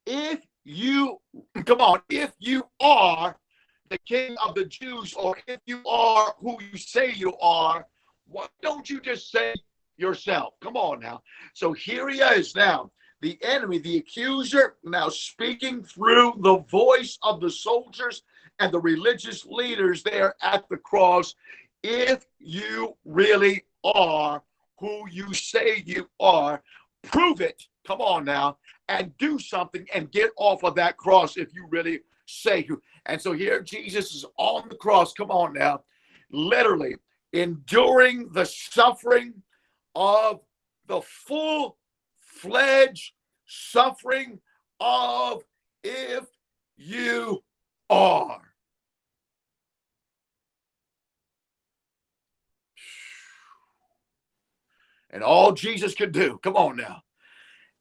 [0.06, 1.20] if you,
[1.64, 3.36] come on, if you are
[3.88, 7.86] the king of the Jews, or if you are who you say you are,
[8.28, 9.54] why don't you just say
[9.96, 10.54] yourself?
[10.60, 11.22] Come on now.
[11.54, 12.90] So here he is now,
[13.20, 18.22] the enemy, the accuser, now speaking through the voice of the soldiers
[18.58, 21.34] and the religious leaders there at the cross.
[21.82, 24.42] If you really are
[24.78, 26.62] who you say you are.
[27.04, 27.62] Prove it.
[27.86, 32.00] Come on now and do something and get off of that cross if you really
[32.26, 32.80] say you.
[33.06, 35.12] And so here Jesus is on the cross.
[35.12, 35.82] Come on now.
[36.30, 36.96] Literally
[37.32, 39.34] enduring the suffering
[39.96, 40.40] of
[40.86, 41.78] the full
[42.20, 43.12] fledged
[43.46, 44.38] suffering
[44.78, 45.42] of
[45.82, 46.24] if
[46.76, 47.42] you
[47.88, 48.42] are.
[55.10, 57.00] And all Jesus could do, come on now,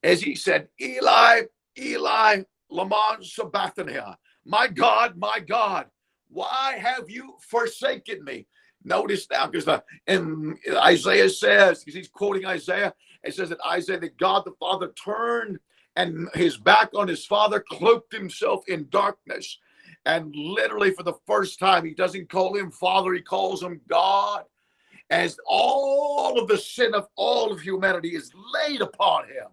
[0.01, 1.41] as he said, Eli,
[1.77, 3.99] Eli, lama sabachthani,
[4.45, 5.87] my God, my God,
[6.29, 8.47] why have you forsaken me?
[8.85, 13.99] Notice now, because uh, in Isaiah says, because he's quoting Isaiah, it says that Isaiah,
[13.99, 15.59] that God the Father turned
[15.95, 19.57] and his back on his father, cloaked himself in darkness.
[20.05, 24.43] And literally, for the first time, he doesn't call him Father, he calls him God
[25.09, 29.47] as all of the sin of all of humanity is laid upon him.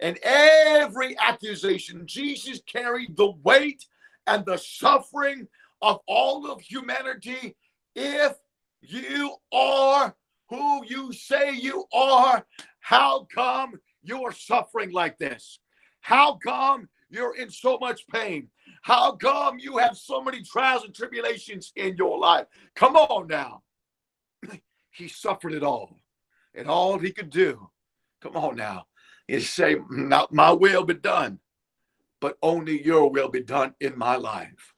[0.00, 3.84] And every accusation, Jesus carried the weight
[4.26, 5.48] and the suffering
[5.82, 7.56] of all of humanity.
[7.96, 8.34] If
[8.80, 10.14] you are
[10.48, 12.46] who you say you are,
[12.80, 15.58] how come you're suffering like this?
[16.00, 18.48] How come you're in so much pain?
[18.82, 22.46] How come you have so many trials and tribulations in your life?
[22.74, 23.62] Come on now
[24.90, 25.98] he suffered it all.
[26.54, 27.68] And all he could do,
[28.20, 28.86] come on now,
[29.28, 31.38] is say, Not my will be done,
[32.20, 34.74] but only your will be done in my life.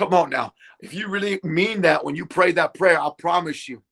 [0.00, 0.54] Come on now.
[0.80, 3.82] If you really mean that when you pray that prayer, I promise you.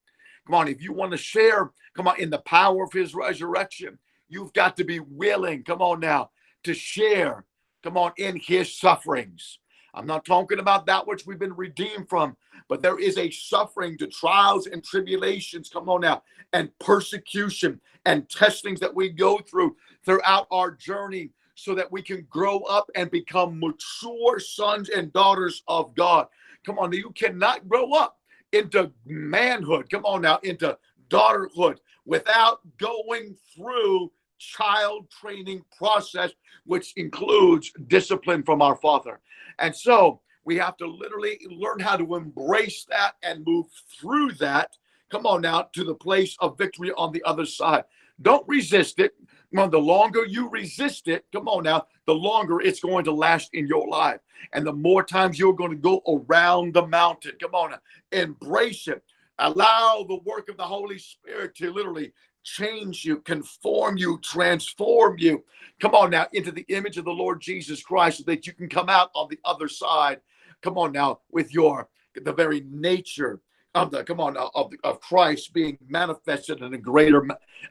[0.46, 3.98] Come on, if you want to share, come on, in the power of his resurrection,
[4.26, 6.30] you've got to be willing, come on now,
[6.64, 7.44] to share,
[7.82, 9.58] come on, in his sufferings.
[9.92, 12.38] I'm not talking about that which we've been redeemed from,
[12.70, 15.68] but there is a suffering to trials and tribulations.
[15.68, 16.22] Come on now,
[16.54, 22.24] and persecution and testings that we go through throughout our journey so that we can
[22.30, 26.28] grow up and become mature sons and daughters of God.
[26.64, 28.18] Come on, you cannot grow up
[28.52, 29.90] into manhood.
[29.90, 30.78] Come on now, into
[31.10, 36.30] daughterhood without going through child training process
[36.64, 39.18] which includes discipline from our father
[39.58, 43.66] and so we have to literally learn how to embrace that and move
[44.00, 44.70] through that.
[45.10, 47.84] Come on now to the place of victory on the other side.
[48.22, 49.12] Don't resist it.
[49.54, 53.12] Come on, the longer you resist it, come on now, the longer it's going to
[53.12, 54.20] last in your life.
[54.52, 57.32] And the more times you're going to go around the mountain.
[57.40, 57.78] Come on, now,
[58.12, 59.02] embrace it.
[59.38, 62.12] Allow the work of the Holy Spirit to literally
[62.44, 65.44] change you, conform you, transform you.
[65.80, 68.68] Come on now into the image of the Lord Jesus Christ so that you can
[68.68, 70.20] come out on the other side.
[70.60, 73.40] Come on now with your the very nature,
[73.74, 77.26] of the come on of, of Christ being manifested in a greater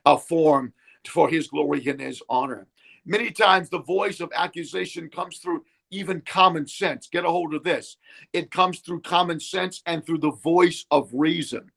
[0.05, 0.73] uh, form
[1.07, 2.67] for His glory and His honor.
[3.05, 7.07] Many times the voice of accusation comes through even common sense.
[7.07, 7.97] Get a hold of this.
[8.33, 11.71] It comes through common sense and through the voice of reason.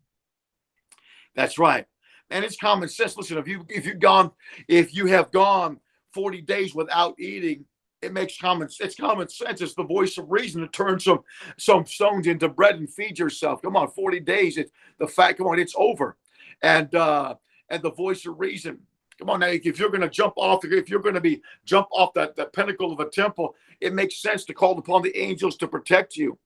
[1.36, 1.86] That's right.
[2.30, 3.16] And it's common sense.
[3.16, 4.30] Listen, if you if you've gone,
[4.68, 5.78] if you have gone
[6.12, 7.64] 40 days without eating,
[8.02, 9.60] it makes common it's common sense.
[9.60, 11.20] It's the voice of reason to turn some
[11.58, 13.62] some stones into bread and feed yourself.
[13.62, 14.58] Come on, 40 days.
[14.58, 16.16] It's the fact, come on, it's over.
[16.62, 17.34] And uh
[17.68, 18.80] and the voice of reason.
[19.20, 21.88] Come on now, if you're going to jump off, if you're going to be jump
[21.92, 25.58] off that that pinnacle of a temple, it makes sense to call upon the angels
[25.58, 26.38] to protect you.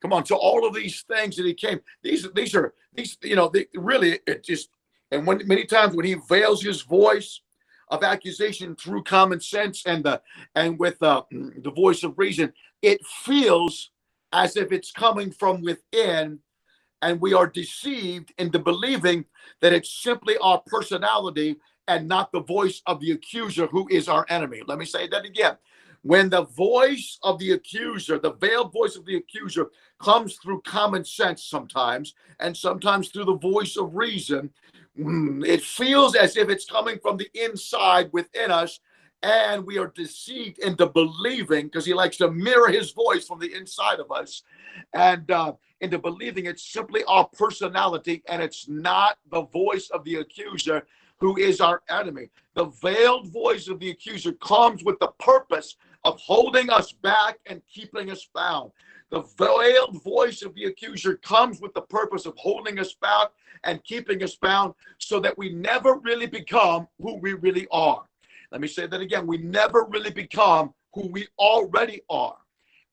[0.00, 3.36] Come on, so all of these things that he came, these these are these, you
[3.36, 4.70] know, they really it just
[5.10, 7.42] and when many times when he veils his voice
[7.88, 10.22] of accusation through common sense and the
[10.54, 13.90] and with uh, the voice of reason, it feels
[14.32, 16.38] as if it's coming from within,
[17.02, 19.26] and we are deceived into believing
[19.60, 21.56] that it's simply our personality
[21.88, 24.62] and not the voice of the accuser who is our enemy.
[24.66, 25.56] Let me say that again.
[26.02, 29.70] When the voice of the accuser, the veiled voice of the accuser,
[30.00, 34.50] comes through common sense sometimes, and sometimes through the voice of reason,
[34.98, 38.80] mm, it feels as if it's coming from the inside within us,
[39.22, 43.54] and we are deceived into believing because he likes to mirror his voice from the
[43.54, 44.42] inside of us,
[44.92, 50.16] and uh, into believing it's simply our personality and it's not the voice of the
[50.16, 50.84] accuser
[51.22, 52.28] who is our enemy.
[52.54, 57.62] The veiled voice of the accuser comes with the purpose of holding us back and
[57.72, 58.72] keeping us bound.
[59.10, 63.28] The veiled voice of the accuser comes with the purpose of holding us bound
[63.62, 68.02] and keeping us bound so that we never really become who we really are.
[68.50, 69.24] Let me say that again.
[69.24, 72.36] We never really become who we already are.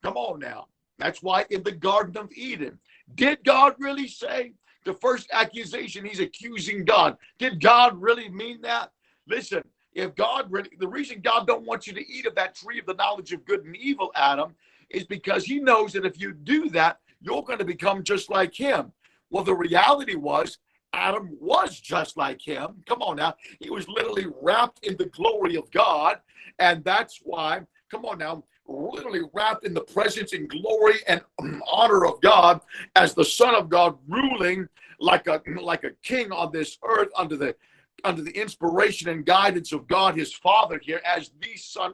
[0.03, 0.67] Come on now.
[0.99, 2.77] That's why in the Garden of Eden,
[3.15, 4.53] did God really say
[4.85, 7.17] the first accusation he's accusing God?
[7.37, 8.91] Did God really mean that?
[9.27, 9.63] Listen,
[9.93, 12.85] if God really, the reason God don't want you to eat of that tree of
[12.85, 14.55] the knowledge of good and evil, Adam,
[14.89, 18.53] is because he knows that if you do that, you're going to become just like
[18.53, 18.91] him.
[19.29, 20.57] Well, the reality was
[20.93, 22.81] Adam was just like him.
[22.87, 23.35] Come on now.
[23.59, 26.17] He was literally wrapped in the glory of God.
[26.57, 27.61] And that's why,
[27.91, 31.21] come on now, literally wrapped in the presence and glory and
[31.71, 32.61] honor of God
[32.95, 34.67] as the Son of God ruling
[34.99, 37.55] like a like a king on this earth under the
[38.03, 41.93] under the inspiration and guidance of God, his Father, here as the Son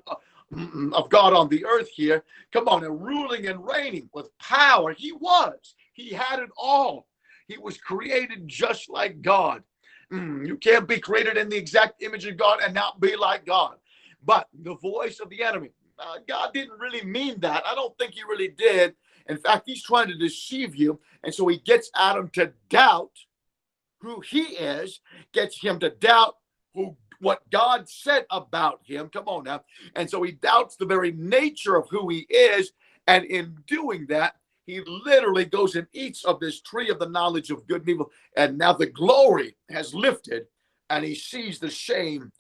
[0.94, 2.24] of God on the earth here.
[2.52, 4.94] Come on, and ruling and reigning with power.
[4.94, 5.76] He was.
[5.94, 7.08] He had it all.
[7.48, 9.64] He was created just like God.
[10.12, 13.46] Mm, you can't be created in the exact image of God and not be like
[13.46, 13.78] God.
[14.24, 15.70] But the voice of the enemy,
[16.00, 17.64] uh, God didn't really mean that.
[17.66, 18.96] I don't think he really did.
[19.28, 21.00] In fact, he's trying to deceive you.
[21.24, 23.12] And so he gets Adam to doubt
[24.00, 25.00] who he is,
[25.34, 26.36] gets him to doubt
[26.74, 29.10] who what God said about him.
[29.10, 29.64] Come on now.
[29.96, 32.72] And so he doubts the very nature of who he is.
[33.08, 34.36] And in doing that,
[34.66, 38.12] he literally goes and eats of this tree of the knowledge of good and evil.
[38.36, 40.48] And now the glory has lifted,
[40.90, 42.32] and he sees the shame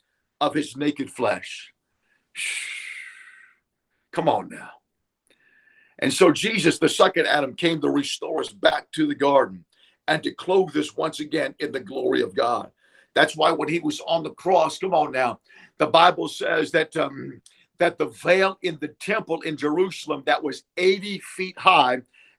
[0.42, 1.72] of his naked flesh.
[4.16, 4.70] Come on now.
[6.00, 9.66] And so Jesus, the second Adam, came to restore us back to the garden
[10.08, 12.72] and to clothe us once again in the glory of God.
[13.14, 15.42] That's why when he was on the cross, come on now,
[15.80, 17.42] the Bible says that um,
[17.78, 21.98] that the veil in the temple in Jerusalem that was 80 feet high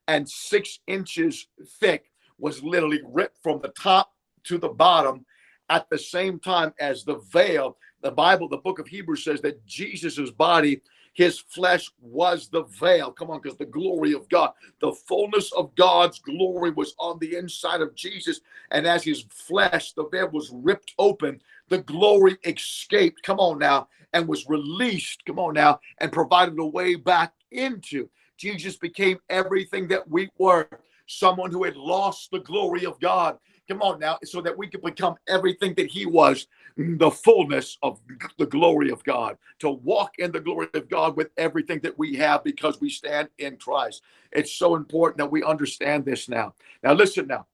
[0.09, 1.47] and six inches
[1.79, 4.13] thick was literally ripped from the top
[4.45, 5.27] to the bottom
[5.69, 7.77] at the same time as the veil.
[8.01, 10.81] The Bible, the book of Hebrews says that Jesus's body
[11.17, 13.11] his flesh was the veil.
[13.11, 14.53] Come on, because the glory of God,
[14.83, 18.43] the fullness of God's glory was on the inside of Jesus.
[18.71, 21.41] And as his flesh, the veil was ripped open,
[21.71, 23.23] the glory escaped.
[23.23, 25.25] Come on now, and was released.
[25.25, 28.11] Come on now, and provided a way back into.
[28.37, 30.69] Jesus became everything that we were
[31.07, 33.39] someone who had lost the glory of God.
[33.69, 36.47] Come on now, so that we could become everything that he was
[36.77, 38.01] the fullness of
[38.39, 42.15] the glory of God, to walk in the glory of God with everything that we
[42.17, 44.03] have because we stand in Christ.
[44.31, 46.55] It's so important that we understand this now.
[46.83, 47.47] Now, listen now.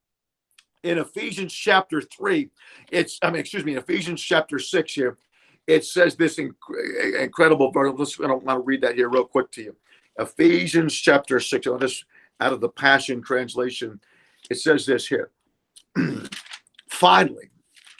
[0.82, 2.50] In Ephesians chapter 3,
[2.90, 5.16] it's, I mean, excuse me, in Ephesians chapter 6 here,
[5.68, 6.54] it says this inc-
[7.20, 8.18] incredible verse.
[8.22, 9.76] I don't want to read that here real quick to you.
[10.18, 12.04] Ephesians chapter 6, on this
[12.40, 14.00] out of the Passion Translation,
[14.50, 15.30] it says this here.
[16.88, 17.50] Finally,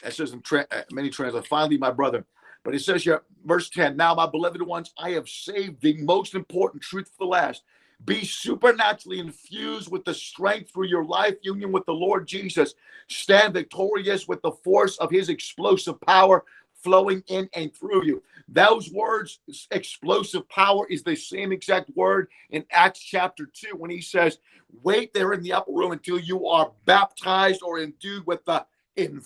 [0.03, 2.25] that says in tra- uh, many translations, finally, my brother.
[2.63, 6.35] But it says here, verse 10 Now, my beloved ones, I have saved the most
[6.35, 7.63] important truth for last.
[8.05, 12.73] Be supernaturally infused with the strength through your life union with the Lord Jesus.
[13.07, 16.43] Stand victorious with the force of his explosive power
[16.83, 18.23] flowing in and through you.
[18.49, 19.39] Those words,
[19.71, 24.39] explosive power, is the same exact word in Acts chapter 2 when he says,
[24.83, 28.65] Wait there in the upper room until you are baptized or endued with the
[28.95, 29.21] in,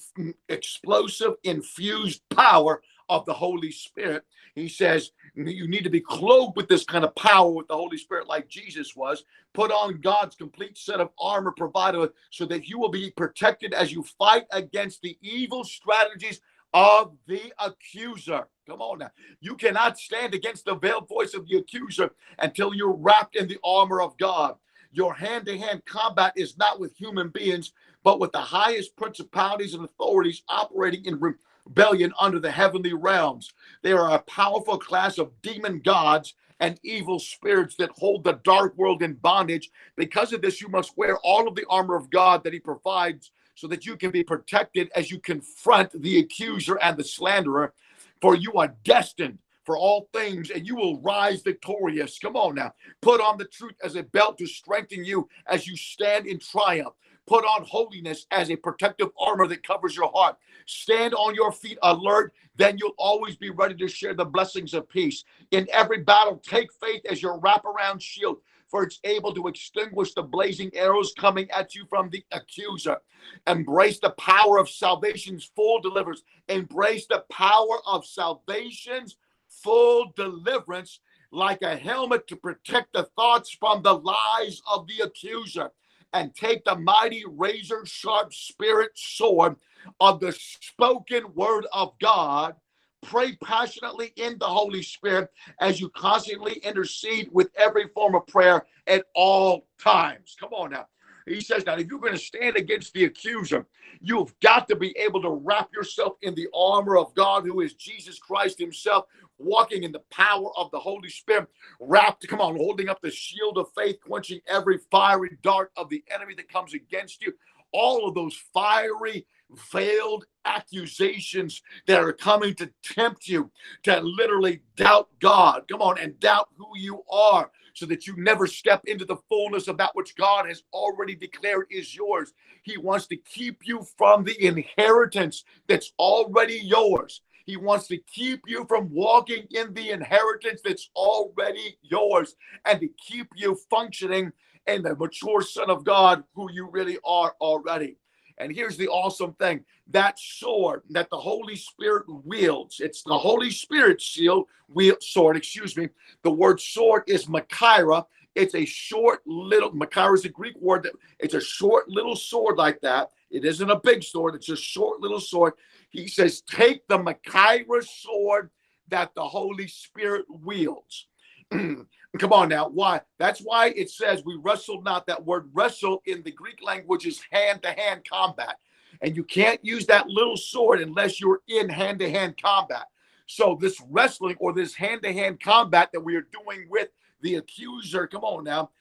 [0.50, 4.24] explosive, infused power of the Holy Spirit.
[4.56, 7.98] He says, You need to be clothed with this kind of power with the Holy
[7.98, 9.24] Spirit, like Jesus was.
[9.54, 13.92] Put on God's complete set of armor provided so that you will be protected as
[13.92, 16.42] you fight against the evil strategies
[16.74, 18.48] of the accuser.
[18.68, 19.12] Come on now.
[19.40, 23.60] You cannot stand against the veiled voice of the accuser until you're wrapped in the
[23.64, 24.56] armor of God.
[24.92, 27.72] Your hand to hand combat is not with human beings,
[28.04, 33.54] but with the highest principalities and authorities operating in rebellion under the heavenly realms.
[33.84, 38.76] They are a powerful class of demon gods and evil spirits that hold the dark
[38.78, 39.70] world in bondage.
[39.96, 43.32] Because of this, you must wear all of the armor of God that He provides
[43.58, 47.74] so that you can be protected as you confront the accuser and the slanderer.
[48.22, 52.20] For you are destined for all things and you will rise victorious.
[52.20, 52.72] Come on now.
[53.02, 56.94] Put on the truth as a belt to strengthen you as you stand in triumph.
[57.26, 60.38] Put on holiness as a protective armor that covers your heart.
[60.68, 64.88] Stand on your feet alert, then you'll always be ready to share the blessings of
[64.88, 65.26] peace.
[65.52, 68.38] In every battle, take faith as your wraparound shield
[68.70, 72.98] for it's able to extinguish the blazing arrows coming at you from the accuser.
[73.46, 76.24] Embrace the power of salvation's full deliverance.
[76.50, 79.18] Embrace the power of salvation's
[79.50, 81.00] full deliverance
[81.32, 85.72] like a helmet to protect the thoughts from the lies of the accuser.
[86.14, 89.58] And take the mighty razor sharp spirit sword
[90.00, 92.56] of the spoken word of God
[93.04, 95.30] Pray passionately in the Holy Spirit
[95.62, 100.36] as you constantly intercede with every form of prayer at all times.
[100.40, 100.88] Come on now.
[101.28, 103.66] He says, now, if you're going to stand against the accuser,
[104.02, 107.74] you've got to be able to wrap yourself in the armor of God, who is
[107.76, 109.06] Jesus Christ Himself,
[109.38, 111.48] walking in the power of the Holy Spirit,
[111.82, 116.04] wrapped, come on, holding up the shield of faith, quenching every fiery dart of the
[116.14, 117.34] enemy that comes against you.
[117.74, 119.26] All of those fiery
[119.72, 123.52] veiled accusations that are coming to tempt you
[123.84, 125.64] to literally doubt God.
[125.70, 129.68] Come on, and doubt who you are so that you never step into the fullness
[129.68, 132.34] of that which God has already declared is yours.
[132.64, 137.22] He wants to keep you from the inheritance that's already yours.
[137.46, 142.36] He wants to keep you from walking in the inheritance that's already yours
[142.66, 144.34] and to keep you functioning
[144.66, 147.98] in the mature Son of God who you really are already.
[148.38, 153.50] And here's the awesome thing that sword that the Holy Spirit wields, it's the Holy
[153.50, 155.90] Spirit shield, wield, sword, excuse me.
[156.24, 158.06] The word sword is Machaira.
[158.36, 162.58] It's a short little, Machaira is a Greek word that it's a short little sword
[162.58, 163.12] like that.
[163.32, 165.54] It isn't a big sword, it's a short little sword.
[165.90, 168.52] He says, Take the Machaira sword
[168.90, 171.08] that the Holy Spirit wields.
[172.20, 172.70] Come on now.
[172.70, 173.02] Why?
[173.20, 175.08] That's why it says we wrestle not.
[175.08, 178.58] That word wrestle in the Greek language is hand to hand combat.
[179.02, 182.88] And you can't use that little sword unless you're in hand to hand combat.
[183.28, 186.90] So, this wrestling or this hand to hand combat that we are doing with
[187.22, 188.72] the accuser, come on now.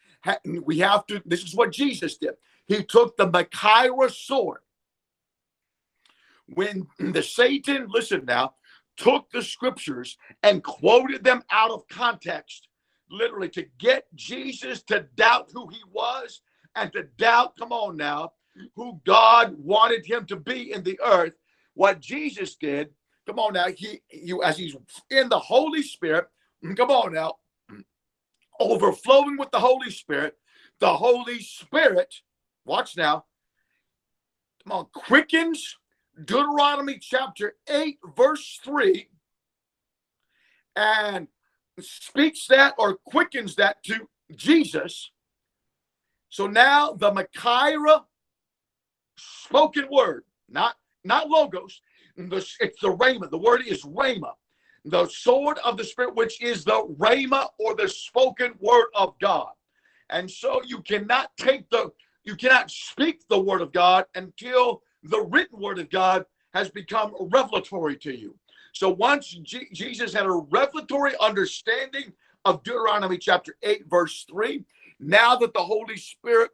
[0.62, 2.34] We have to, this is what Jesus did.
[2.66, 4.60] He took the Machaira sword.
[6.48, 8.54] When the Satan, listen now,
[8.96, 12.68] took the scriptures and quoted them out of context
[13.10, 16.40] literally to get Jesus to doubt who he was
[16.74, 18.32] and to doubt, come on now,
[18.74, 21.34] who God wanted him to be in the earth.
[21.74, 22.90] What Jesus did,
[23.26, 24.76] come on now, he you as he's
[25.10, 26.26] in the Holy Spirit,
[26.76, 27.34] come on now,
[28.60, 30.36] overflowing with the Holy Spirit,
[30.80, 32.14] the Holy Spirit,
[32.64, 33.24] watch now,
[34.64, 35.76] come on, quickens
[36.24, 39.08] Deuteronomy chapter 8, verse 3,
[40.76, 41.28] and
[41.80, 45.10] speaks that or quickens that to Jesus.
[46.30, 48.04] So now the Machaira
[49.16, 51.80] spoken word, not not logos,
[52.16, 53.30] it's the Rhema.
[53.30, 54.32] The word is Rhema,
[54.84, 59.50] the sword of the Spirit, which is the Rhema or the spoken word of God.
[60.10, 61.92] And so you cannot take the,
[62.24, 67.14] you cannot speak the word of God until the written word of God has become
[67.20, 68.34] revelatory to you.
[68.72, 72.12] So once G- Jesus had a revelatory understanding
[72.44, 74.64] of Deuteronomy chapter 8, verse 3,
[75.00, 76.50] now that the Holy Spirit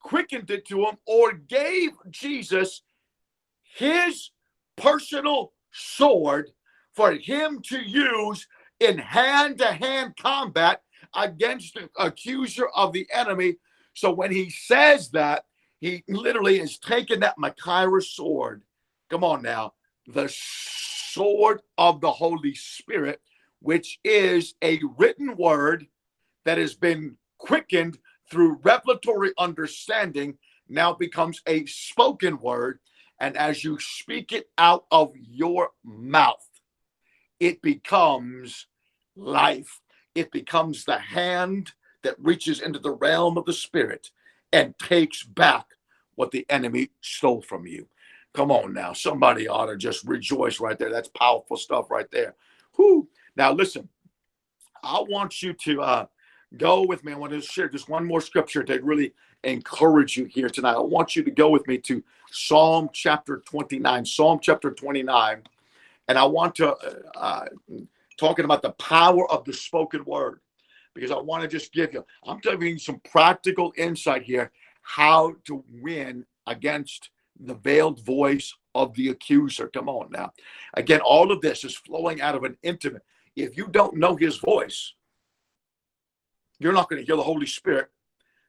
[0.00, 2.82] quickened it to him or gave Jesus
[3.62, 4.30] his
[4.76, 6.50] personal sword
[6.92, 8.46] for him to use
[8.80, 10.82] in hand to hand combat
[11.14, 13.56] against the accuser of the enemy.
[13.94, 15.44] So when he says that,
[15.80, 18.62] he literally is taking that Machaira sword.
[19.08, 19.72] Come on now,
[20.06, 23.20] the sword of the Holy Spirit,
[23.60, 25.86] which is a written word
[26.44, 27.98] that has been quickened
[28.30, 30.36] through revelatory understanding,
[30.68, 32.78] now becomes a spoken word.
[33.18, 36.46] And as you speak it out of your mouth,
[37.40, 38.66] it becomes
[39.16, 39.80] life.
[40.14, 41.72] It becomes the hand
[42.02, 44.10] that reaches into the realm of the spirit
[44.52, 45.66] and takes back
[46.14, 47.86] what the enemy stole from you.
[48.32, 48.92] Come on now.
[48.92, 50.90] Somebody ought to just rejoice right there.
[50.90, 52.34] That's powerful stuff right there.
[52.76, 53.08] Whoo.
[53.36, 53.88] Now listen,
[54.82, 56.06] I want you to uh,
[56.56, 57.12] go with me.
[57.12, 59.12] I want to share just one more scripture to really
[59.44, 60.74] encourage you here tonight.
[60.74, 64.04] I want you to go with me to Psalm chapter 29.
[64.04, 65.42] Psalm chapter 29.
[66.08, 67.44] And I want to uh, uh
[68.16, 70.40] talking about the power of the spoken word
[70.94, 74.50] because I want to just give you, I'm giving you some practical insight here
[74.82, 79.68] how to win against the veiled voice of the accuser.
[79.68, 80.32] Come on now.
[80.74, 83.02] Again, all of this is flowing out of an intimate.
[83.36, 84.94] If you don't know his voice,
[86.58, 87.88] you're not going to hear the Holy Spirit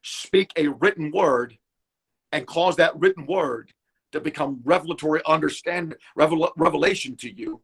[0.03, 1.57] speak a written word
[2.31, 3.71] and cause that written word
[4.11, 7.61] to become revelatory understanding, revel- revelation to you.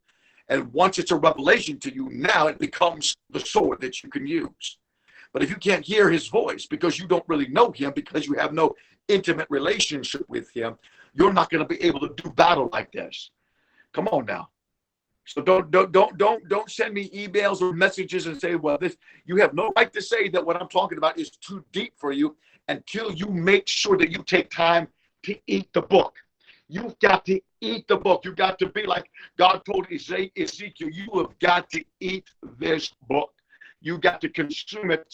[0.50, 4.26] And once it's a revelation to you, now it becomes the sword that you can
[4.26, 4.78] use.
[5.34, 8.34] But if you can't hear his voice because you don't really know him, because you
[8.36, 8.76] have no
[9.08, 10.78] intimate relationship with him,
[11.14, 13.32] you're not going to be able to do battle like this.
[13.94, 14.50] Come on now.
[15.26, 18.96] So don't don't don't don't don't send me emails or messages and say, well, this
[19.26, 22.14] you have no right to say that what I'm talking about is too deep for
[22.14, 22.38] you
[22.70, 24.88] until you make sure that you take time
[25.24, 26.16] to eat the book.
[26.70, 28.26] You've got to eat the book.
[28.26, 33.32] You've got to be like God told Ezekiel, you have got to eat this book.
[33.82, 35.06] You got to consume it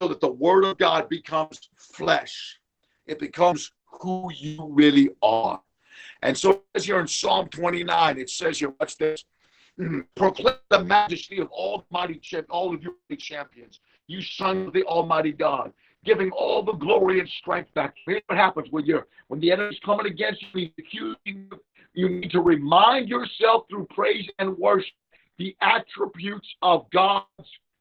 [0.00, 2.58] so that the word of God becomes flesh.
[3.06, 5.60] It becomes who you really are.
[6.22, 9.24] And so as you're in Psalm 29, it says here, watch this.
[10.14, 12.20] Proclaim the majesty of Almighty
[12.50, 15.72] all of you champions, you sons of the Almighty God,
[16.04, 17.94] giving all the glory and strength back.
[18.06, 21.60] Here's what happens when you're when the enemy's coming against you, he's accusing you.
[21.94, 24.92] You need to remind yourself through praise and worship
[25.38, 27.26] the attributes of God's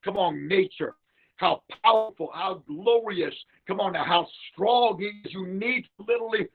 [0.04, 0.96] come on nature,
[1.38, 3.34] how powerful, how glorious,
[3.68, 5.34] come on now, how strong he is.
[5.34, 6.48] You need to literally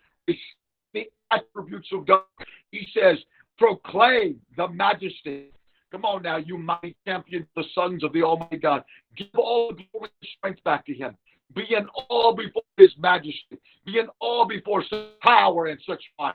[0.93, 2.23] the attributes of God.
[2.71, 3.19] He says,
[3.59, 5.51] proclaim the majesty.
[5.93, 8.83] Come on now, you mighty champion, the sons of the Almighty God.
[9.17, 11.17] Give all the glory and strength back to him.
[11.55, 13.59] Be in awe before his majesty.
[13.84, 16.34] Be in awe before such power and such might.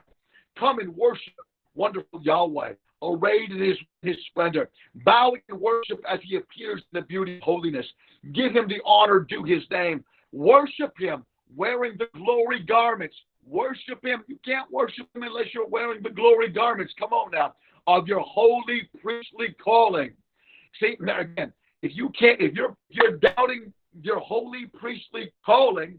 [0.58, 1.34] Come and worship
[1.74, 4.70] wonderful Yahweh, arrayed in his, his splendor.
[5.04, 7.86] Bowing in worship as he appears in the beauty of holiness.
[8.32, 10.04] Give him the honor due his name.
[10.32, 13.16] Worship him wearing the glory garments.
[13.46, 14.24] Worship him.
[14.28, 16.94] You can't worship him unless you're wearing the glory garments.
[16.98, 17.54] Come on now.
[17.86, 20.12] Of your holy priestly calling.
[20.78, 21.52] See, again,
[21.82, 25.98] if you can't, if you're you're doubting your holy priestly calling,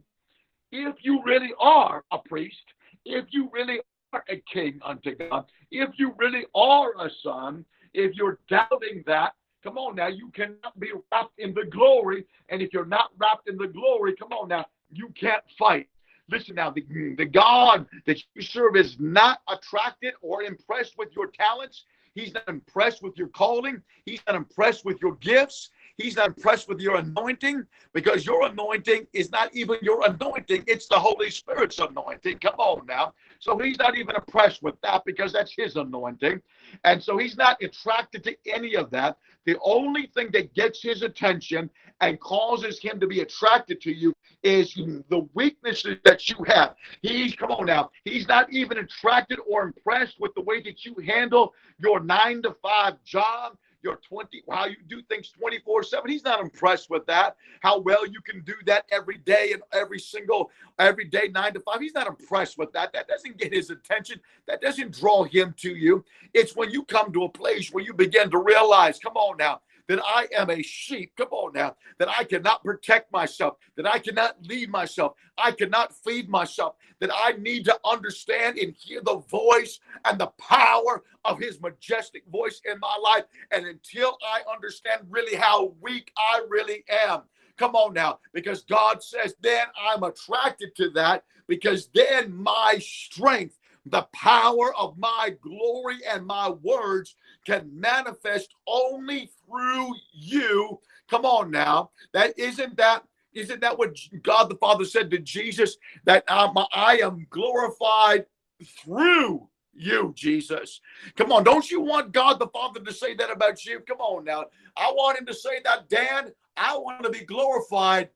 [0.72, 2.64] if you really are a priest,
[3.06, 3.80] if you really
[4.12, 9.34] are a king unto God, if you really are a son, if you're doubting that,
[9.64, 12.26] come on now, you cannot be wrapped in the glory.
[12.50, 15.88] And if you're not wrapped in the glory, come on now, you can't fight.
[16.30, 16.84] Listen now, the,
[17.18, 21.86] the God that you serve is not attracted or impressed with your talents.
[22.16, 23.82] He's not impressed with your calling.
[24.06, 25.70] He's not impressed with your gifts.
[25.98, 30.64] He's not impressed with your anointing because your anointing is not even your anointing.
[30.66, 32.40] It's the Holy Spirit's anointing.
[32.40, 33.14] Come on now.
[33.40, 36.42] So he's not even impressed with that because that's his anointing.
[36.84, 39.18] And so he's not attracted to any of that.
[39.46, 41.70] The only thing that gets his attention
[42.02, 46.76] and causes him to be attracted to you is the weaknesses that you have.
[47.02, 50.96] He's, come on now, he's not even attracted or impressed with the way that you
[51.06, 56.10] handle your nine to five job your 20, how you do things 24 7.
[56.10, 57.36] He's not impressed with that.
[57.62, 61.60] How well you can do that every day and every single, every day, nine to
[61.60, 61.82] five.
[61.82, 62.94] He's not impressed with that.
[62.94, 64.20] That doesn't get his attention.
[64.48, 66.04] That doesn't draw him to you.
[66.34, 69.62] It's when you come to a place where you begin to realize, come on now,
[69.88, 71.14] that I am a sheep.
[71.18, 75.94] Come on now, that I cannot protect myself, that I cannot lead myself, I cannot
[75.94, 81.40] feed myself, that I need to understand and hear the voice and the power of
[81.40, 83.26] his majestic voice in my life.
[83.52, 87.24] And until I understand really how weak I really am,
[87.58, 93.60] Come on now, because God says, then I'm attracted to that because then my strength
[93.86, 97.16] the power of my glory and my words
[97.46, 100.80] can manifest only through you
[101.10, 101.92] Come on now.
[102.14, 103.04] That isn't that
[103.34, 108.26] isn't that what God the Father said to Jesus that um, I am glorified
[108.64, 110.82] through you, Jesus.
[111.16, 113.80] Come on, don't you want God the Father to say that about you?
[113.82, 114.46] Come on now.
[114.78, 116.32] I want him to say that, Dan.
[116.58, 118.10] I want to be glorified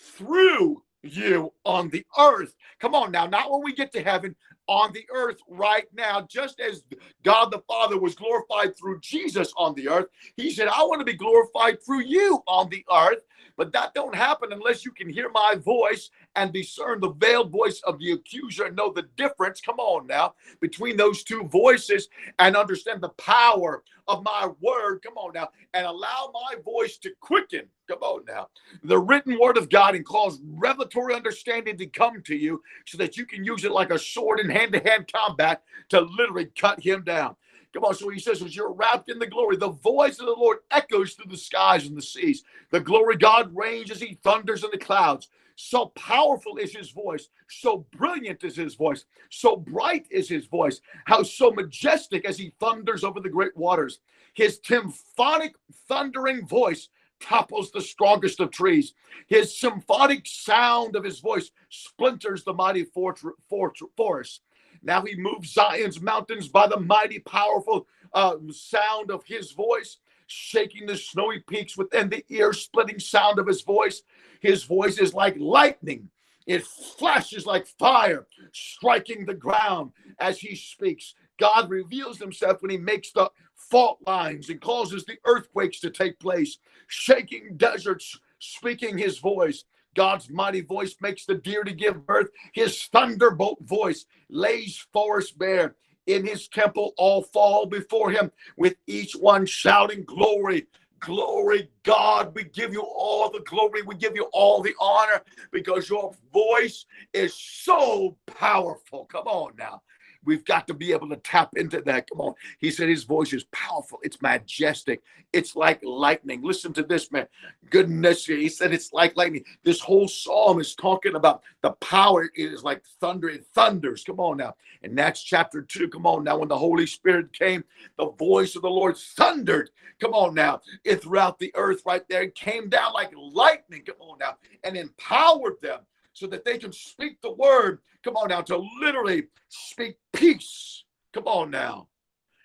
[0.00, 2.54] through you on the earth.
[2.80, 4.36] Come on now, not when we get to heaven,
[4.68, 6.84] on the earth right now, just as
[7.24, 10.06] God the Father was glorified through Jesus on the earth.
[10.36, 13.20] He said, I want to be glorified through you on the earth.
[13.56, 17.80] But that don't happen unless you can hear my voice and discern the veiled voice
[17.86, 19.60] of the accuser and know the difference.
[19.60, 25.00] Come on now, between those two voices and understand the power of my word.
[25.02, 27.64] Come on now, and allow my voice to quicken.
[27.88, 28.48] Come on now,
[28.84, 33.16] the written word of God and cause revelatory understanding to come to you so that
[33.18, 36.80] you can use it like a sword in hand to hand combat to literally cut
[36.80, 37.36] him down.
[37.74, 37.94] Come on.
[37.94, 41.14] So he says, as you're wrapped in the glory, the voice of the Lord echoes
[41.14, 42.44] through the skies and the seas.
[42.70, 45.28] The glory God reigns as he thunders in the clouds.
[45.56, 47.28] So powerful is his voice.
[47.50, 49.04] So brilliant is his voice.
[49.30, 50.80] So bright is his voice.
[51.06, 54.00] How so majestic as he thunders over the great waters.
[54.34, 55.54] His symphonic
[55.88, 56.88] thundering voice
[57.20, 58.94] topples the strongest of trees.
[59.28, 64.42] His symphonic sound of his voice splinters the mighty fort- fort- forest.
[64.86, 70.86] Now he moves Zion's mountains by the mighty, powerful uh, sound of his voice, shaking
[70.86, 74.02] the snowy peaks within the ear splitting sound of his voice.
[74.40, 76.08] His voice is like lightning.
[76.46, 81.14] It flashes like fire, striking the ground as he speaks.
[81.38, 86.20] God reveals himself when he makes the fault lines and causes the earthquakes to take
[86.20, 89.64] place, shaking deserts, speaking his voice.
[89.96, 92.28] God's mighty voice makes the deer to give birth.
[92.54, 95.76] His thunderbolt voice lays forest bare.
[96.06, 100.66] In his temple, all fall before him, with each one shouting, Glory,
[101.00, 102.34] glory, God.
[102.34, 103.82] We give you all the glory.
[103.82, 105.22] We give you all the honor
[105.52, 109.06] because your voice is so powerful.
[109.06, 109.82] Come on now.
[110.26, 112.10] We've got to be able to tap into that.
[112.10, 112.34] Come on.
[112.58, 113.98] He said his voice is powerful.
[114.02, 115.02] It's majestic.
[115.32, 116.42] It's like lightning.
[116.42, 117.26] Listen to this, man.
[117.70, 118.26] Goodness.
[118.26, 119.44] He said it's like lightning.
[119.62, 123.28] This whole psalm is talking about the power it is like thunder.
[123.28, 124.04] It thunders.
[124.04, 124.56] Come on now.
[124.82, 125.88] And that's chapter two.
[125.88, 126.38] Come on now.
[126.38, 127.64] When the Holy Spirit came,
[127.96, 129.70] the voice of the Lord thundered.
[130.00, 130.60] Come on now.
[130.84, 132.22] It throughout the earth right there.
[132.22, 133.82] It came down like lightning.
[133.86, 134.36] Come on now.
[134.64, 135.80] And empowered them
[136.16, 137.80] so that they can speak the word.
[138.02, 140.84] Come on now, to literally speak peace.
[141.12, 141.88] Come on now.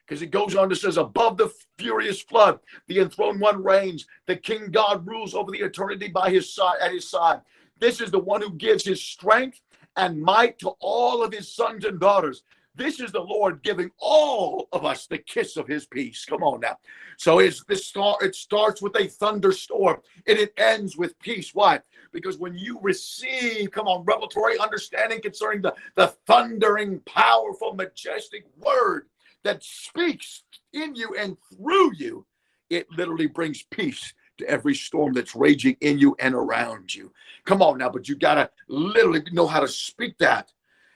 [0.06, 4.08] Because it goes on to says, above the furious flood, the enthroned one reigns.
[4.28, 7.40] The King God rules over the eternity by his side at his side.
[7.80, 9.62] This is the one who gives his strength
[9.96, 12.44] and might to all of his sons and daughters.
[12.76, 16.26] This is the Lord giving all of us the kiss of his peace.
[16.26, 16.78] Come on now.
[17.18, 21.56] So this it starts with a thunderstorm and it ends with peace.
[21.56, 21.80] Why?
[22.12, 29.08] Because when you receive, come on, revelatory understanding concerning the, the thundering, powerful, majestic word
[29.44, 30.44] that speaks
[30.74, 32.26] in you and through you,
[32.70, 37.12] it literally brings peace to every storm that's raging in you and around you.
[37.46, 40.52] Come on now, but you got to literally know how to speak that.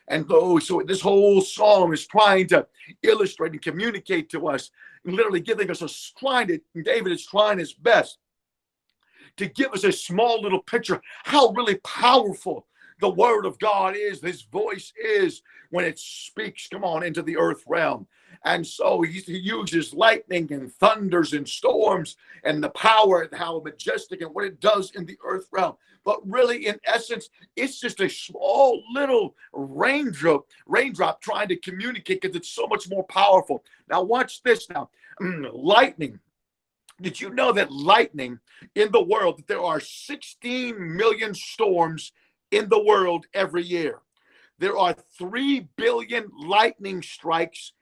[0.08, 2.68] And oh, so this whole psalm is trying to
[3.02, 4.70] illustrate and communicate to us,
[5.04, 8.20] literally giving us a trying to, David is trying his best
[9.38, 12.66] to give us a small little picture how really powerful
[13.02, 17.38] the word of God is, his voice is when it speaks, come on, into the
[17.38, 18.08] earth realm.
[18.46, 23.60] And so he, he, uses lightning and thunders and storms and the power and how
[23.60, 25.76] majestic and what it does in the earth realm.
[26.04, 32.36] But really, in essence, it's just a small little raindrop, raindrop trying to communicate because
[32.36, 33.64] it's so much more powerful.
[33.90, 34.90] Now, watch this now.
[35.22, 36.20] Mm, lightning
[37.02, 38.40] did you know that lightning
[38.74, 42.12] in the world, that there are 16 million storms
[42.52, 44.00] in the world every year?
[44.60, 47.74] There are 3 billion lightning strikes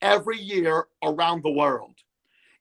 [0.00, 1.96] every year around the world.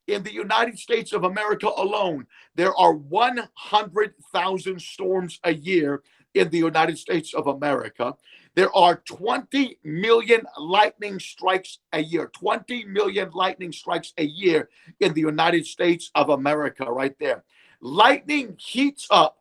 [0.07, 6.03] In the United States of America alone, there are 100,000 storms a year
[6.33, 8.15] in the United States of America.
[8.53, 15.13] There are 20 million lightning strikes a year, 20 million lightning strikes a year in
[15.13, 17.43] the United States of America, right there.
[17.79, 19.37] Lightning heats up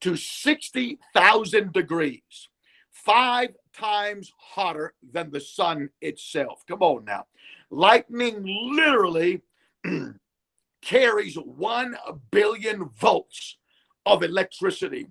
[0.00, 2.48] to 60,000 degrees,
[2.90, 6.64] five times hotter than the sun itself.
[6.66, 7.26] Come on now.
[7.70, 8.42] Lightning
[8.74, 9.42] literally
[10.82, 11.96] carries 1
[12.30, 13.58] billion volts
[14.06, 15.06] of electricity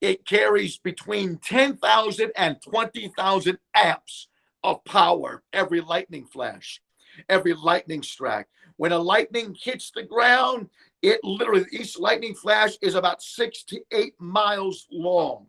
[0.00, 4.28] it carries between 10,000 and 20,000 amps
[4.62, 6.80] of power every lightning flash,
[7.28, 8.46] every lightning strike.
[8.76, 10.70] When a lightning hits the ground,
[11.00, 15.46] It literally, each lightning flash is about six to eight miles long.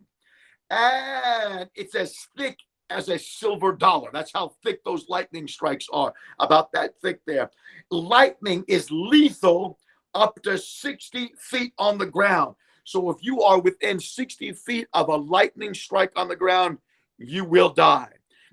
[0.70, 4.10] And it's as thick as a silver dollar.
[4.12, 7.50] That's how thick those lightning strikes are, about that thick there.
[7.90, 9.78] Lightning is lethal
[10.14, 12.54] up to 60 feet on the ground.
[12.90, 16.78] So if you are within 60 feet of a lightning strike on the ground,
[17.18, 18.08] you will die.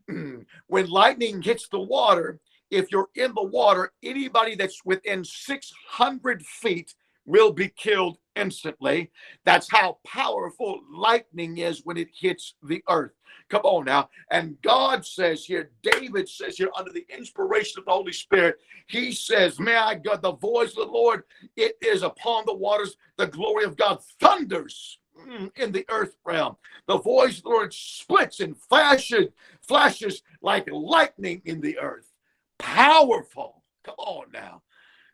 [0.68, 6.94] when lightning hits the water, if you're in the water, anybody that's within 600 feet
[7.28, 9.12] will be killed instantly.
[9.46, 13.12] That's how powerful lightning is when it hits the earth.
[13.50, 14.10] Come on now.
[14.32, 18.58] And God says here, David says here, under the inspiration of the Holy Spirit,
[18.88, 21.24] he says, May I God, the voice of the Lord,
[21.56, 26.56] it is upon the waters, the glory of God thunders mm, in the earth realm.
[26.88, 29.28] The voice of the Lord splits and flashes,
[29.62, 32.12] flashes like lightning in the earth.
[32.58, 33.64] Powerful.
[33.84, 34.62] Come on now.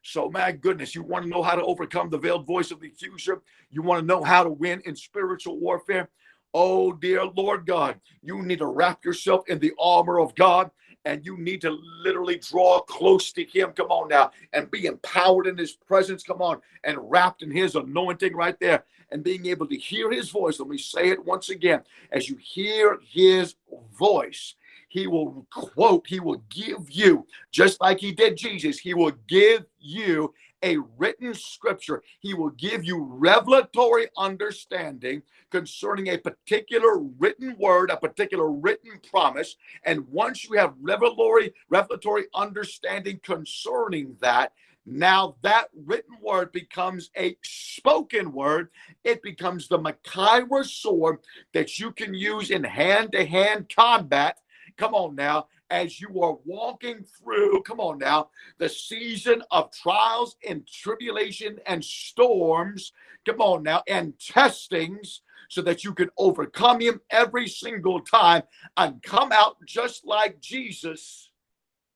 [0.04, 2.88] So, my goodness, you want to know how to overcome the veiled voice of the
[2.88, 3.42] accuser?
[3.72, 6.10] You want to know how to win in spiritual warfare?
[6.54, 10.70] Oh, dear Lord God, you need to wrap yourself in the armor of God
[11.06, 13.72] and you need to literally draw close to Him.
[13.72, 16.24] Come on now, and be empowered in His presence.
[16.24, 20.30] Come on, and wrapped in His anointing right there, and being able to hear His
[20.30, 20.60] voice.
[20.60, 21.82] Let me say it once again
[22.12, 23.56] as you hear His
[23.98, 24.56] voice
[24.94, 29.66] he will quote, he will give you, just like he did Jesus, he will give
[29.80, 30.32] you
[30.62, 32.04] a written scripture.
[32.20, 39.56] He will give you revelatory understanding concerning a particular written word, a particular written promise.
[39.84, 44.54] And once you have revelatory, revelatory understanding concerning that,
[44.86, 48.70] now that written word becomes a spoken word.
[49.04, 51.20] It becomes the Machaira sword
[51.54, 54.38] that you can use in hand-to-hand combat
[54.78, 60.36] Come on now, as you are walking through, come on now, the season of trials
[60.48, 62.92] and tribulation and storms,
[63.26, 68.44] come on now, and testings, so that you can overcome him every single time
[68.78, 71.32] and come out just like Jesus,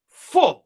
[0.09, 0.65] full,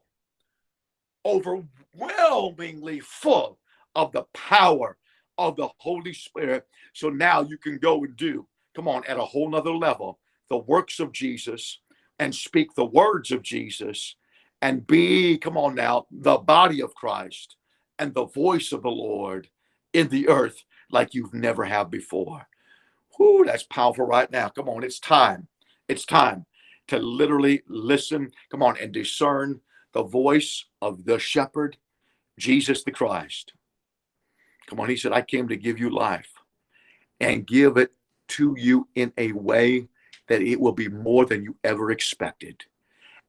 [1.24, 3.58] overwhelmingly full
[3.94, 4.96] of the power
[5.38, 6.66] of the Holy Spirit.
[6.92, 10.58] So now you can go and do, come on, at a whole nother level, the
[10.58, 11.78] works of Jesus
[12.22, 14.14] and speak the words of Jesus
[14.62, 17.56] and be, come on now, the body of Christ
[17.98, 19.48] and the voice of the Lord
[19.92, 22.46] in the earth like you've never have before.
[23.18, 24.48] Whoo, that's powerful right now.
[24.48, 25.48] Come on, it's time.
[25.88, 26.46] It's time
[26.86, 29.60] to literally listen, come on, and discern
[29.92, 31.76] the voice of the shepherd,
[32.38, 33.52] Jesus the Christ.
[34.68, 36.30] Come on, he said, I came to give you life
[37.18, 37.90] and give it
[38.28, 39.88] to you in a way
[40.32, 42.64] that it will be more than you ever expected,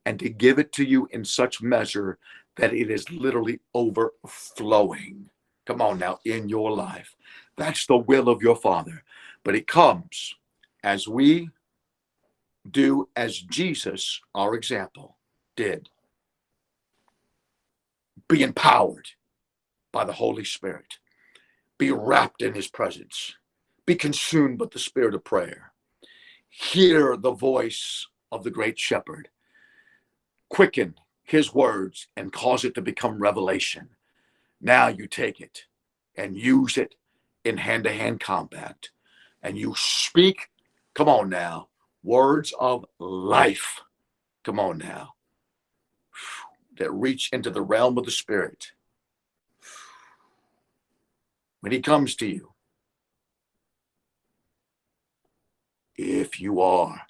[0.06, 2.18] and to give it to you in such measure
[2.56, 5.28] that it is literally overflowing.
[5.66, 7.14] Come on now, in your life.
[7.58, 9.04] That's the will of your Father.
[9.44, 10.34] But it comes
[10.82, 11.50] as we
[12.70, 15.18] do as Jesus, our example,
[15.56, 15.90] did.
[18.30, 19.08] Be empowered
[19.92, 20.94] by the Holy Spirit.
[21.76, 23.34] Be wrapped in his presence.
[23.84, 25.73] Be consumed with the spirit of prayer
[26.56, 29.28] hear the voice of the great shepherd,
[30.48, 30.94] quicken
[31.24, 33.88] his words and cause it to become revelation.
[34.60, 35.64] Now you take it
[36.16, 36.94] and use it
[37.44, 38.90] in hand to hand combat
[39.42, 40.48] and you speak,
[40.94, 41.68] come on now,
[42.02, 43.80] words of life.
[44.44, 45.14] Come on now,
[46.78, 48.72] that reach into the realm of the spirit.
[51.60, 52.53] When he comes to you,
[55.96, 57.00] if you are,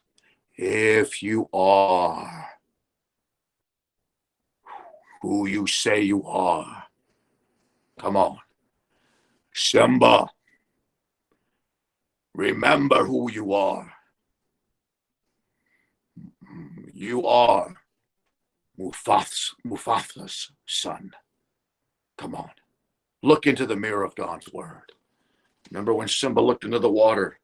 [0.56, 2.46] if you are
[5.22, 6.84] who you say you are,
[7.98, 8.38] come on.
[9.54, 10.26] Simba,
[12.34, 13.90] remember who you are.
[16.92, 17.74] You are
[18.78, 21.12] Mufas, Mufasa's son.
[22.18, 22.50] Come on.
[23.22, 24.92] Look into the mirror of God's word.
[25.70, 27.38] Remember when Simba looked into the water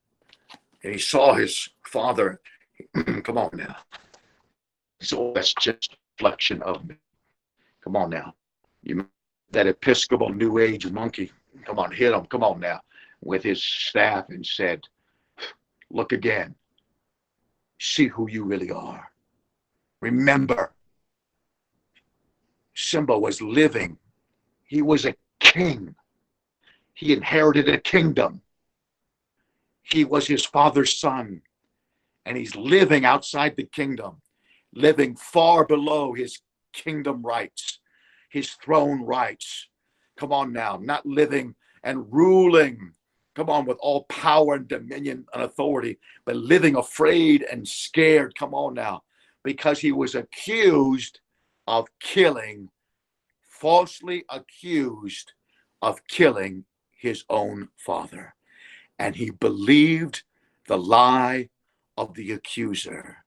[0.83, 2.41] and he saw his father.
[3.23, 3.77] Come on now.
[5.01, 6.97] So that's just a reflection of me.
[7.83, 8.35] Come on now.
[8.83, 9.07] You
[9.53, 11.33] that Episcopal New Age monkey.
[11.65, 12.27] Come on, hit him.
[12.27, 12.81] Come on now,
[13.21, 14.83] with his staff and said,
[15.91, 16.55] "Look again.
[17.81, 19.11] See who you really are.
[20.01, 20.73] Remember."
[22.75, 23.99] Simba was living.
[24.65, 25.95] He was a king.
[26.95, 28.41] He inherited a kingdom.
[29.93, 31.43] He was his father's son,
[32.25, 34.23] and he's living outside the kingdom,
[34.73, 36.41] living far below his
[36.73, 37.81] kingdom rights,
[38.29, 39.69] his throne rights.
[40.17, 42.93] Come on now, not living and ruling.
[43.35, 48.35] Come on, with all power and dominion and authority, but living afraid and scared.
[48.37, 49.03] Come on now,
[49.43, 51.21] because he was accused
[51.67, 52.69] of killing,
[53.43, 55.33] falsely accused
[55.83, 56.65] of killing
[56.97, 58.35] his own father.
[59.01, 60.25] And he believed
[60.69, 61.49] the lie
[61.97, 63.25] of the accuser,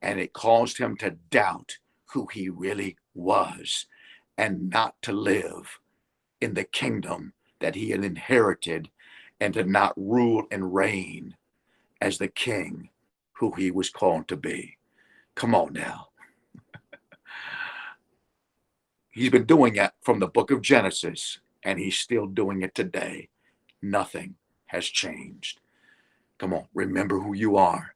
[0.00, 1.78] and it caused him to doubt
[2.12, 3.86] who he really was
[4.38, 5.80] and not to live
[6.40, 8.88] in the kingdom that he had inherited
[9.40, 11.34] and to not rule and reign
[12.00, 12.90] as the king
[13.32, 14.78] who he was called to be.
[15.34, 16.10] Come on now.
[19.10, 23.28] he's been doing it from the book of Genesis, and he's still doing it today.
[23.82, 24.36] Nothing
[24.70, 25.60] has changed.
[26.38, 27.94] Come on, remember who you are.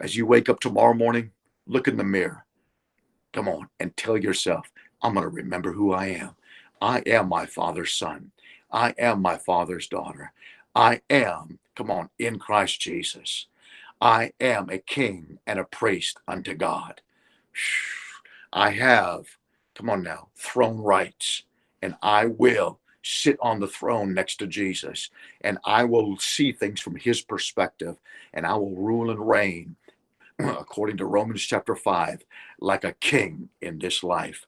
[0.00, 1.30] As you wake up tomorrow morning,
[1.66, 2.44] look in the mirror.
[3.32, 4.70] Come on and tell yourself,
[5.02, 6.30] I'm going to remember who I am.
[6.80, 8.32] I am my father's son.
[8.72, 10.32] I am my father's daughter.
[10.74, 13.46] I am, come on, in Christ Jesus.
[14.00, 17.02] I am a king and a priest unto God.
[18.52, 19.26] I have,
[19.74, 21.44] come on now, throne rights,
[21.82, 26.80] and I will sit on the throne next to Jesus, and I will see things
[26.80, 27.96] from his perspective,
[28.34, 29.76] and I will rule and reign,
[30.38, 32.24] according to Romans chapter 5,
[32.60, 34.46] like a king in this life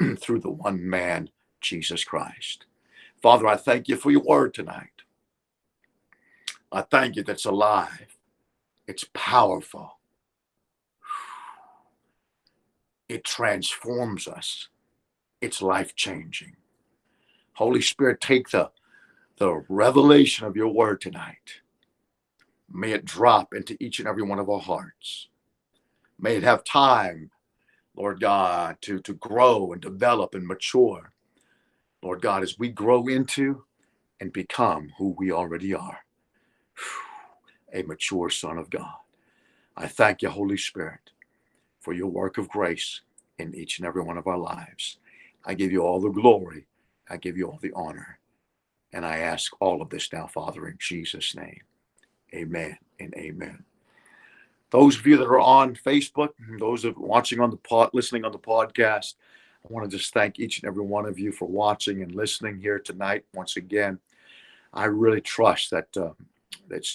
[0.18, 2.66] through the one man, Jesus Christ.
[3.22, 4.88] Father, I thank you for your word tonight.
[6.70, 8.16] I thank you that's alive.
[8.86, 9.98] It's powerful.
[13.08, 14.68] It transforms us.
[15.40, 16.56] It's life changing.
[17.62, 18.70] Holy Spirit, take the,
[19.38, 21.62] the revelation of your word tonight.
[22.72, 25.28] May it drop into each and every one of our hearts.
[26.18, 27.30] May it have time,
[27.96, 31.12] Lord God, to, to grow and develop and mature.
[32.02, 33.64] Lord God, as we grow into
[34.20, 36.00] and become who we already are
[37.72, 38.94] a mature son of God.
[39.76, 41.12] I thank you, Holy Spirit,
[41.80, 43.02] for your work of grace
[43.38, 44.98] in each and every one of our lives.
[45.44, 46.66] I give you all the glory.
[47.12, 48.18] I give you all the honor.
[48.94, 51.60] And I ask all of this now, Father, in Jesus' name.
[52.34, 53.64] Amen and amen.
[54.70, 58.32] Those of you that are on Facebook, those of watching on the pod, listening on
[58.32, 59.14] the podcast,
[59.62, 62.58] I want to just thank each and every one of you for watching and listening
[62.58, 63.24] here tonight.
[63.34, 63.98] Once again,
[64.72, 66.12] I really trust that uh,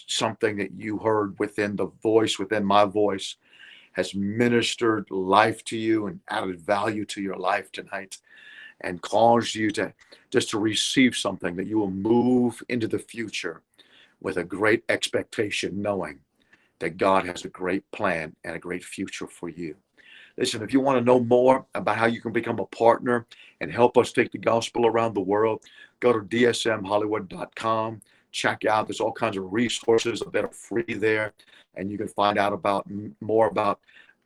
[0.08, 3.36] something that you heard within the voice, within my voice,
[3.92, 8.18] has ministered life to you and added value to your life tonight
[8.82, 9.94] and cause you to
[10.30, 13.62] just to receive something that you will move into the future
[14.22, 16.20] with a great expectation, knowing
[16.80, 19.76] that God has a great plan and a great future for you.
[20.38, 23.26] Listen, if you want to know more about how you can become a partner
[23.60, 25.64] and help us take the gospel around the world,
[26.00, 28.02] go to dsmhollywood.com.
[28.32, 31.34] Check out, there's all kinds of resources that are free there.
[31.76, 32.88] And you can find out about
[33.20, 33.80] more about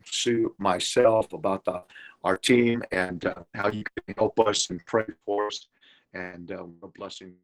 [0.03, 1.83] Sue, myself, about the,
[2.23, 5.67] our team, and uh, how you can help us and pray for us.
[6.13, 7.35] And uh, a blessing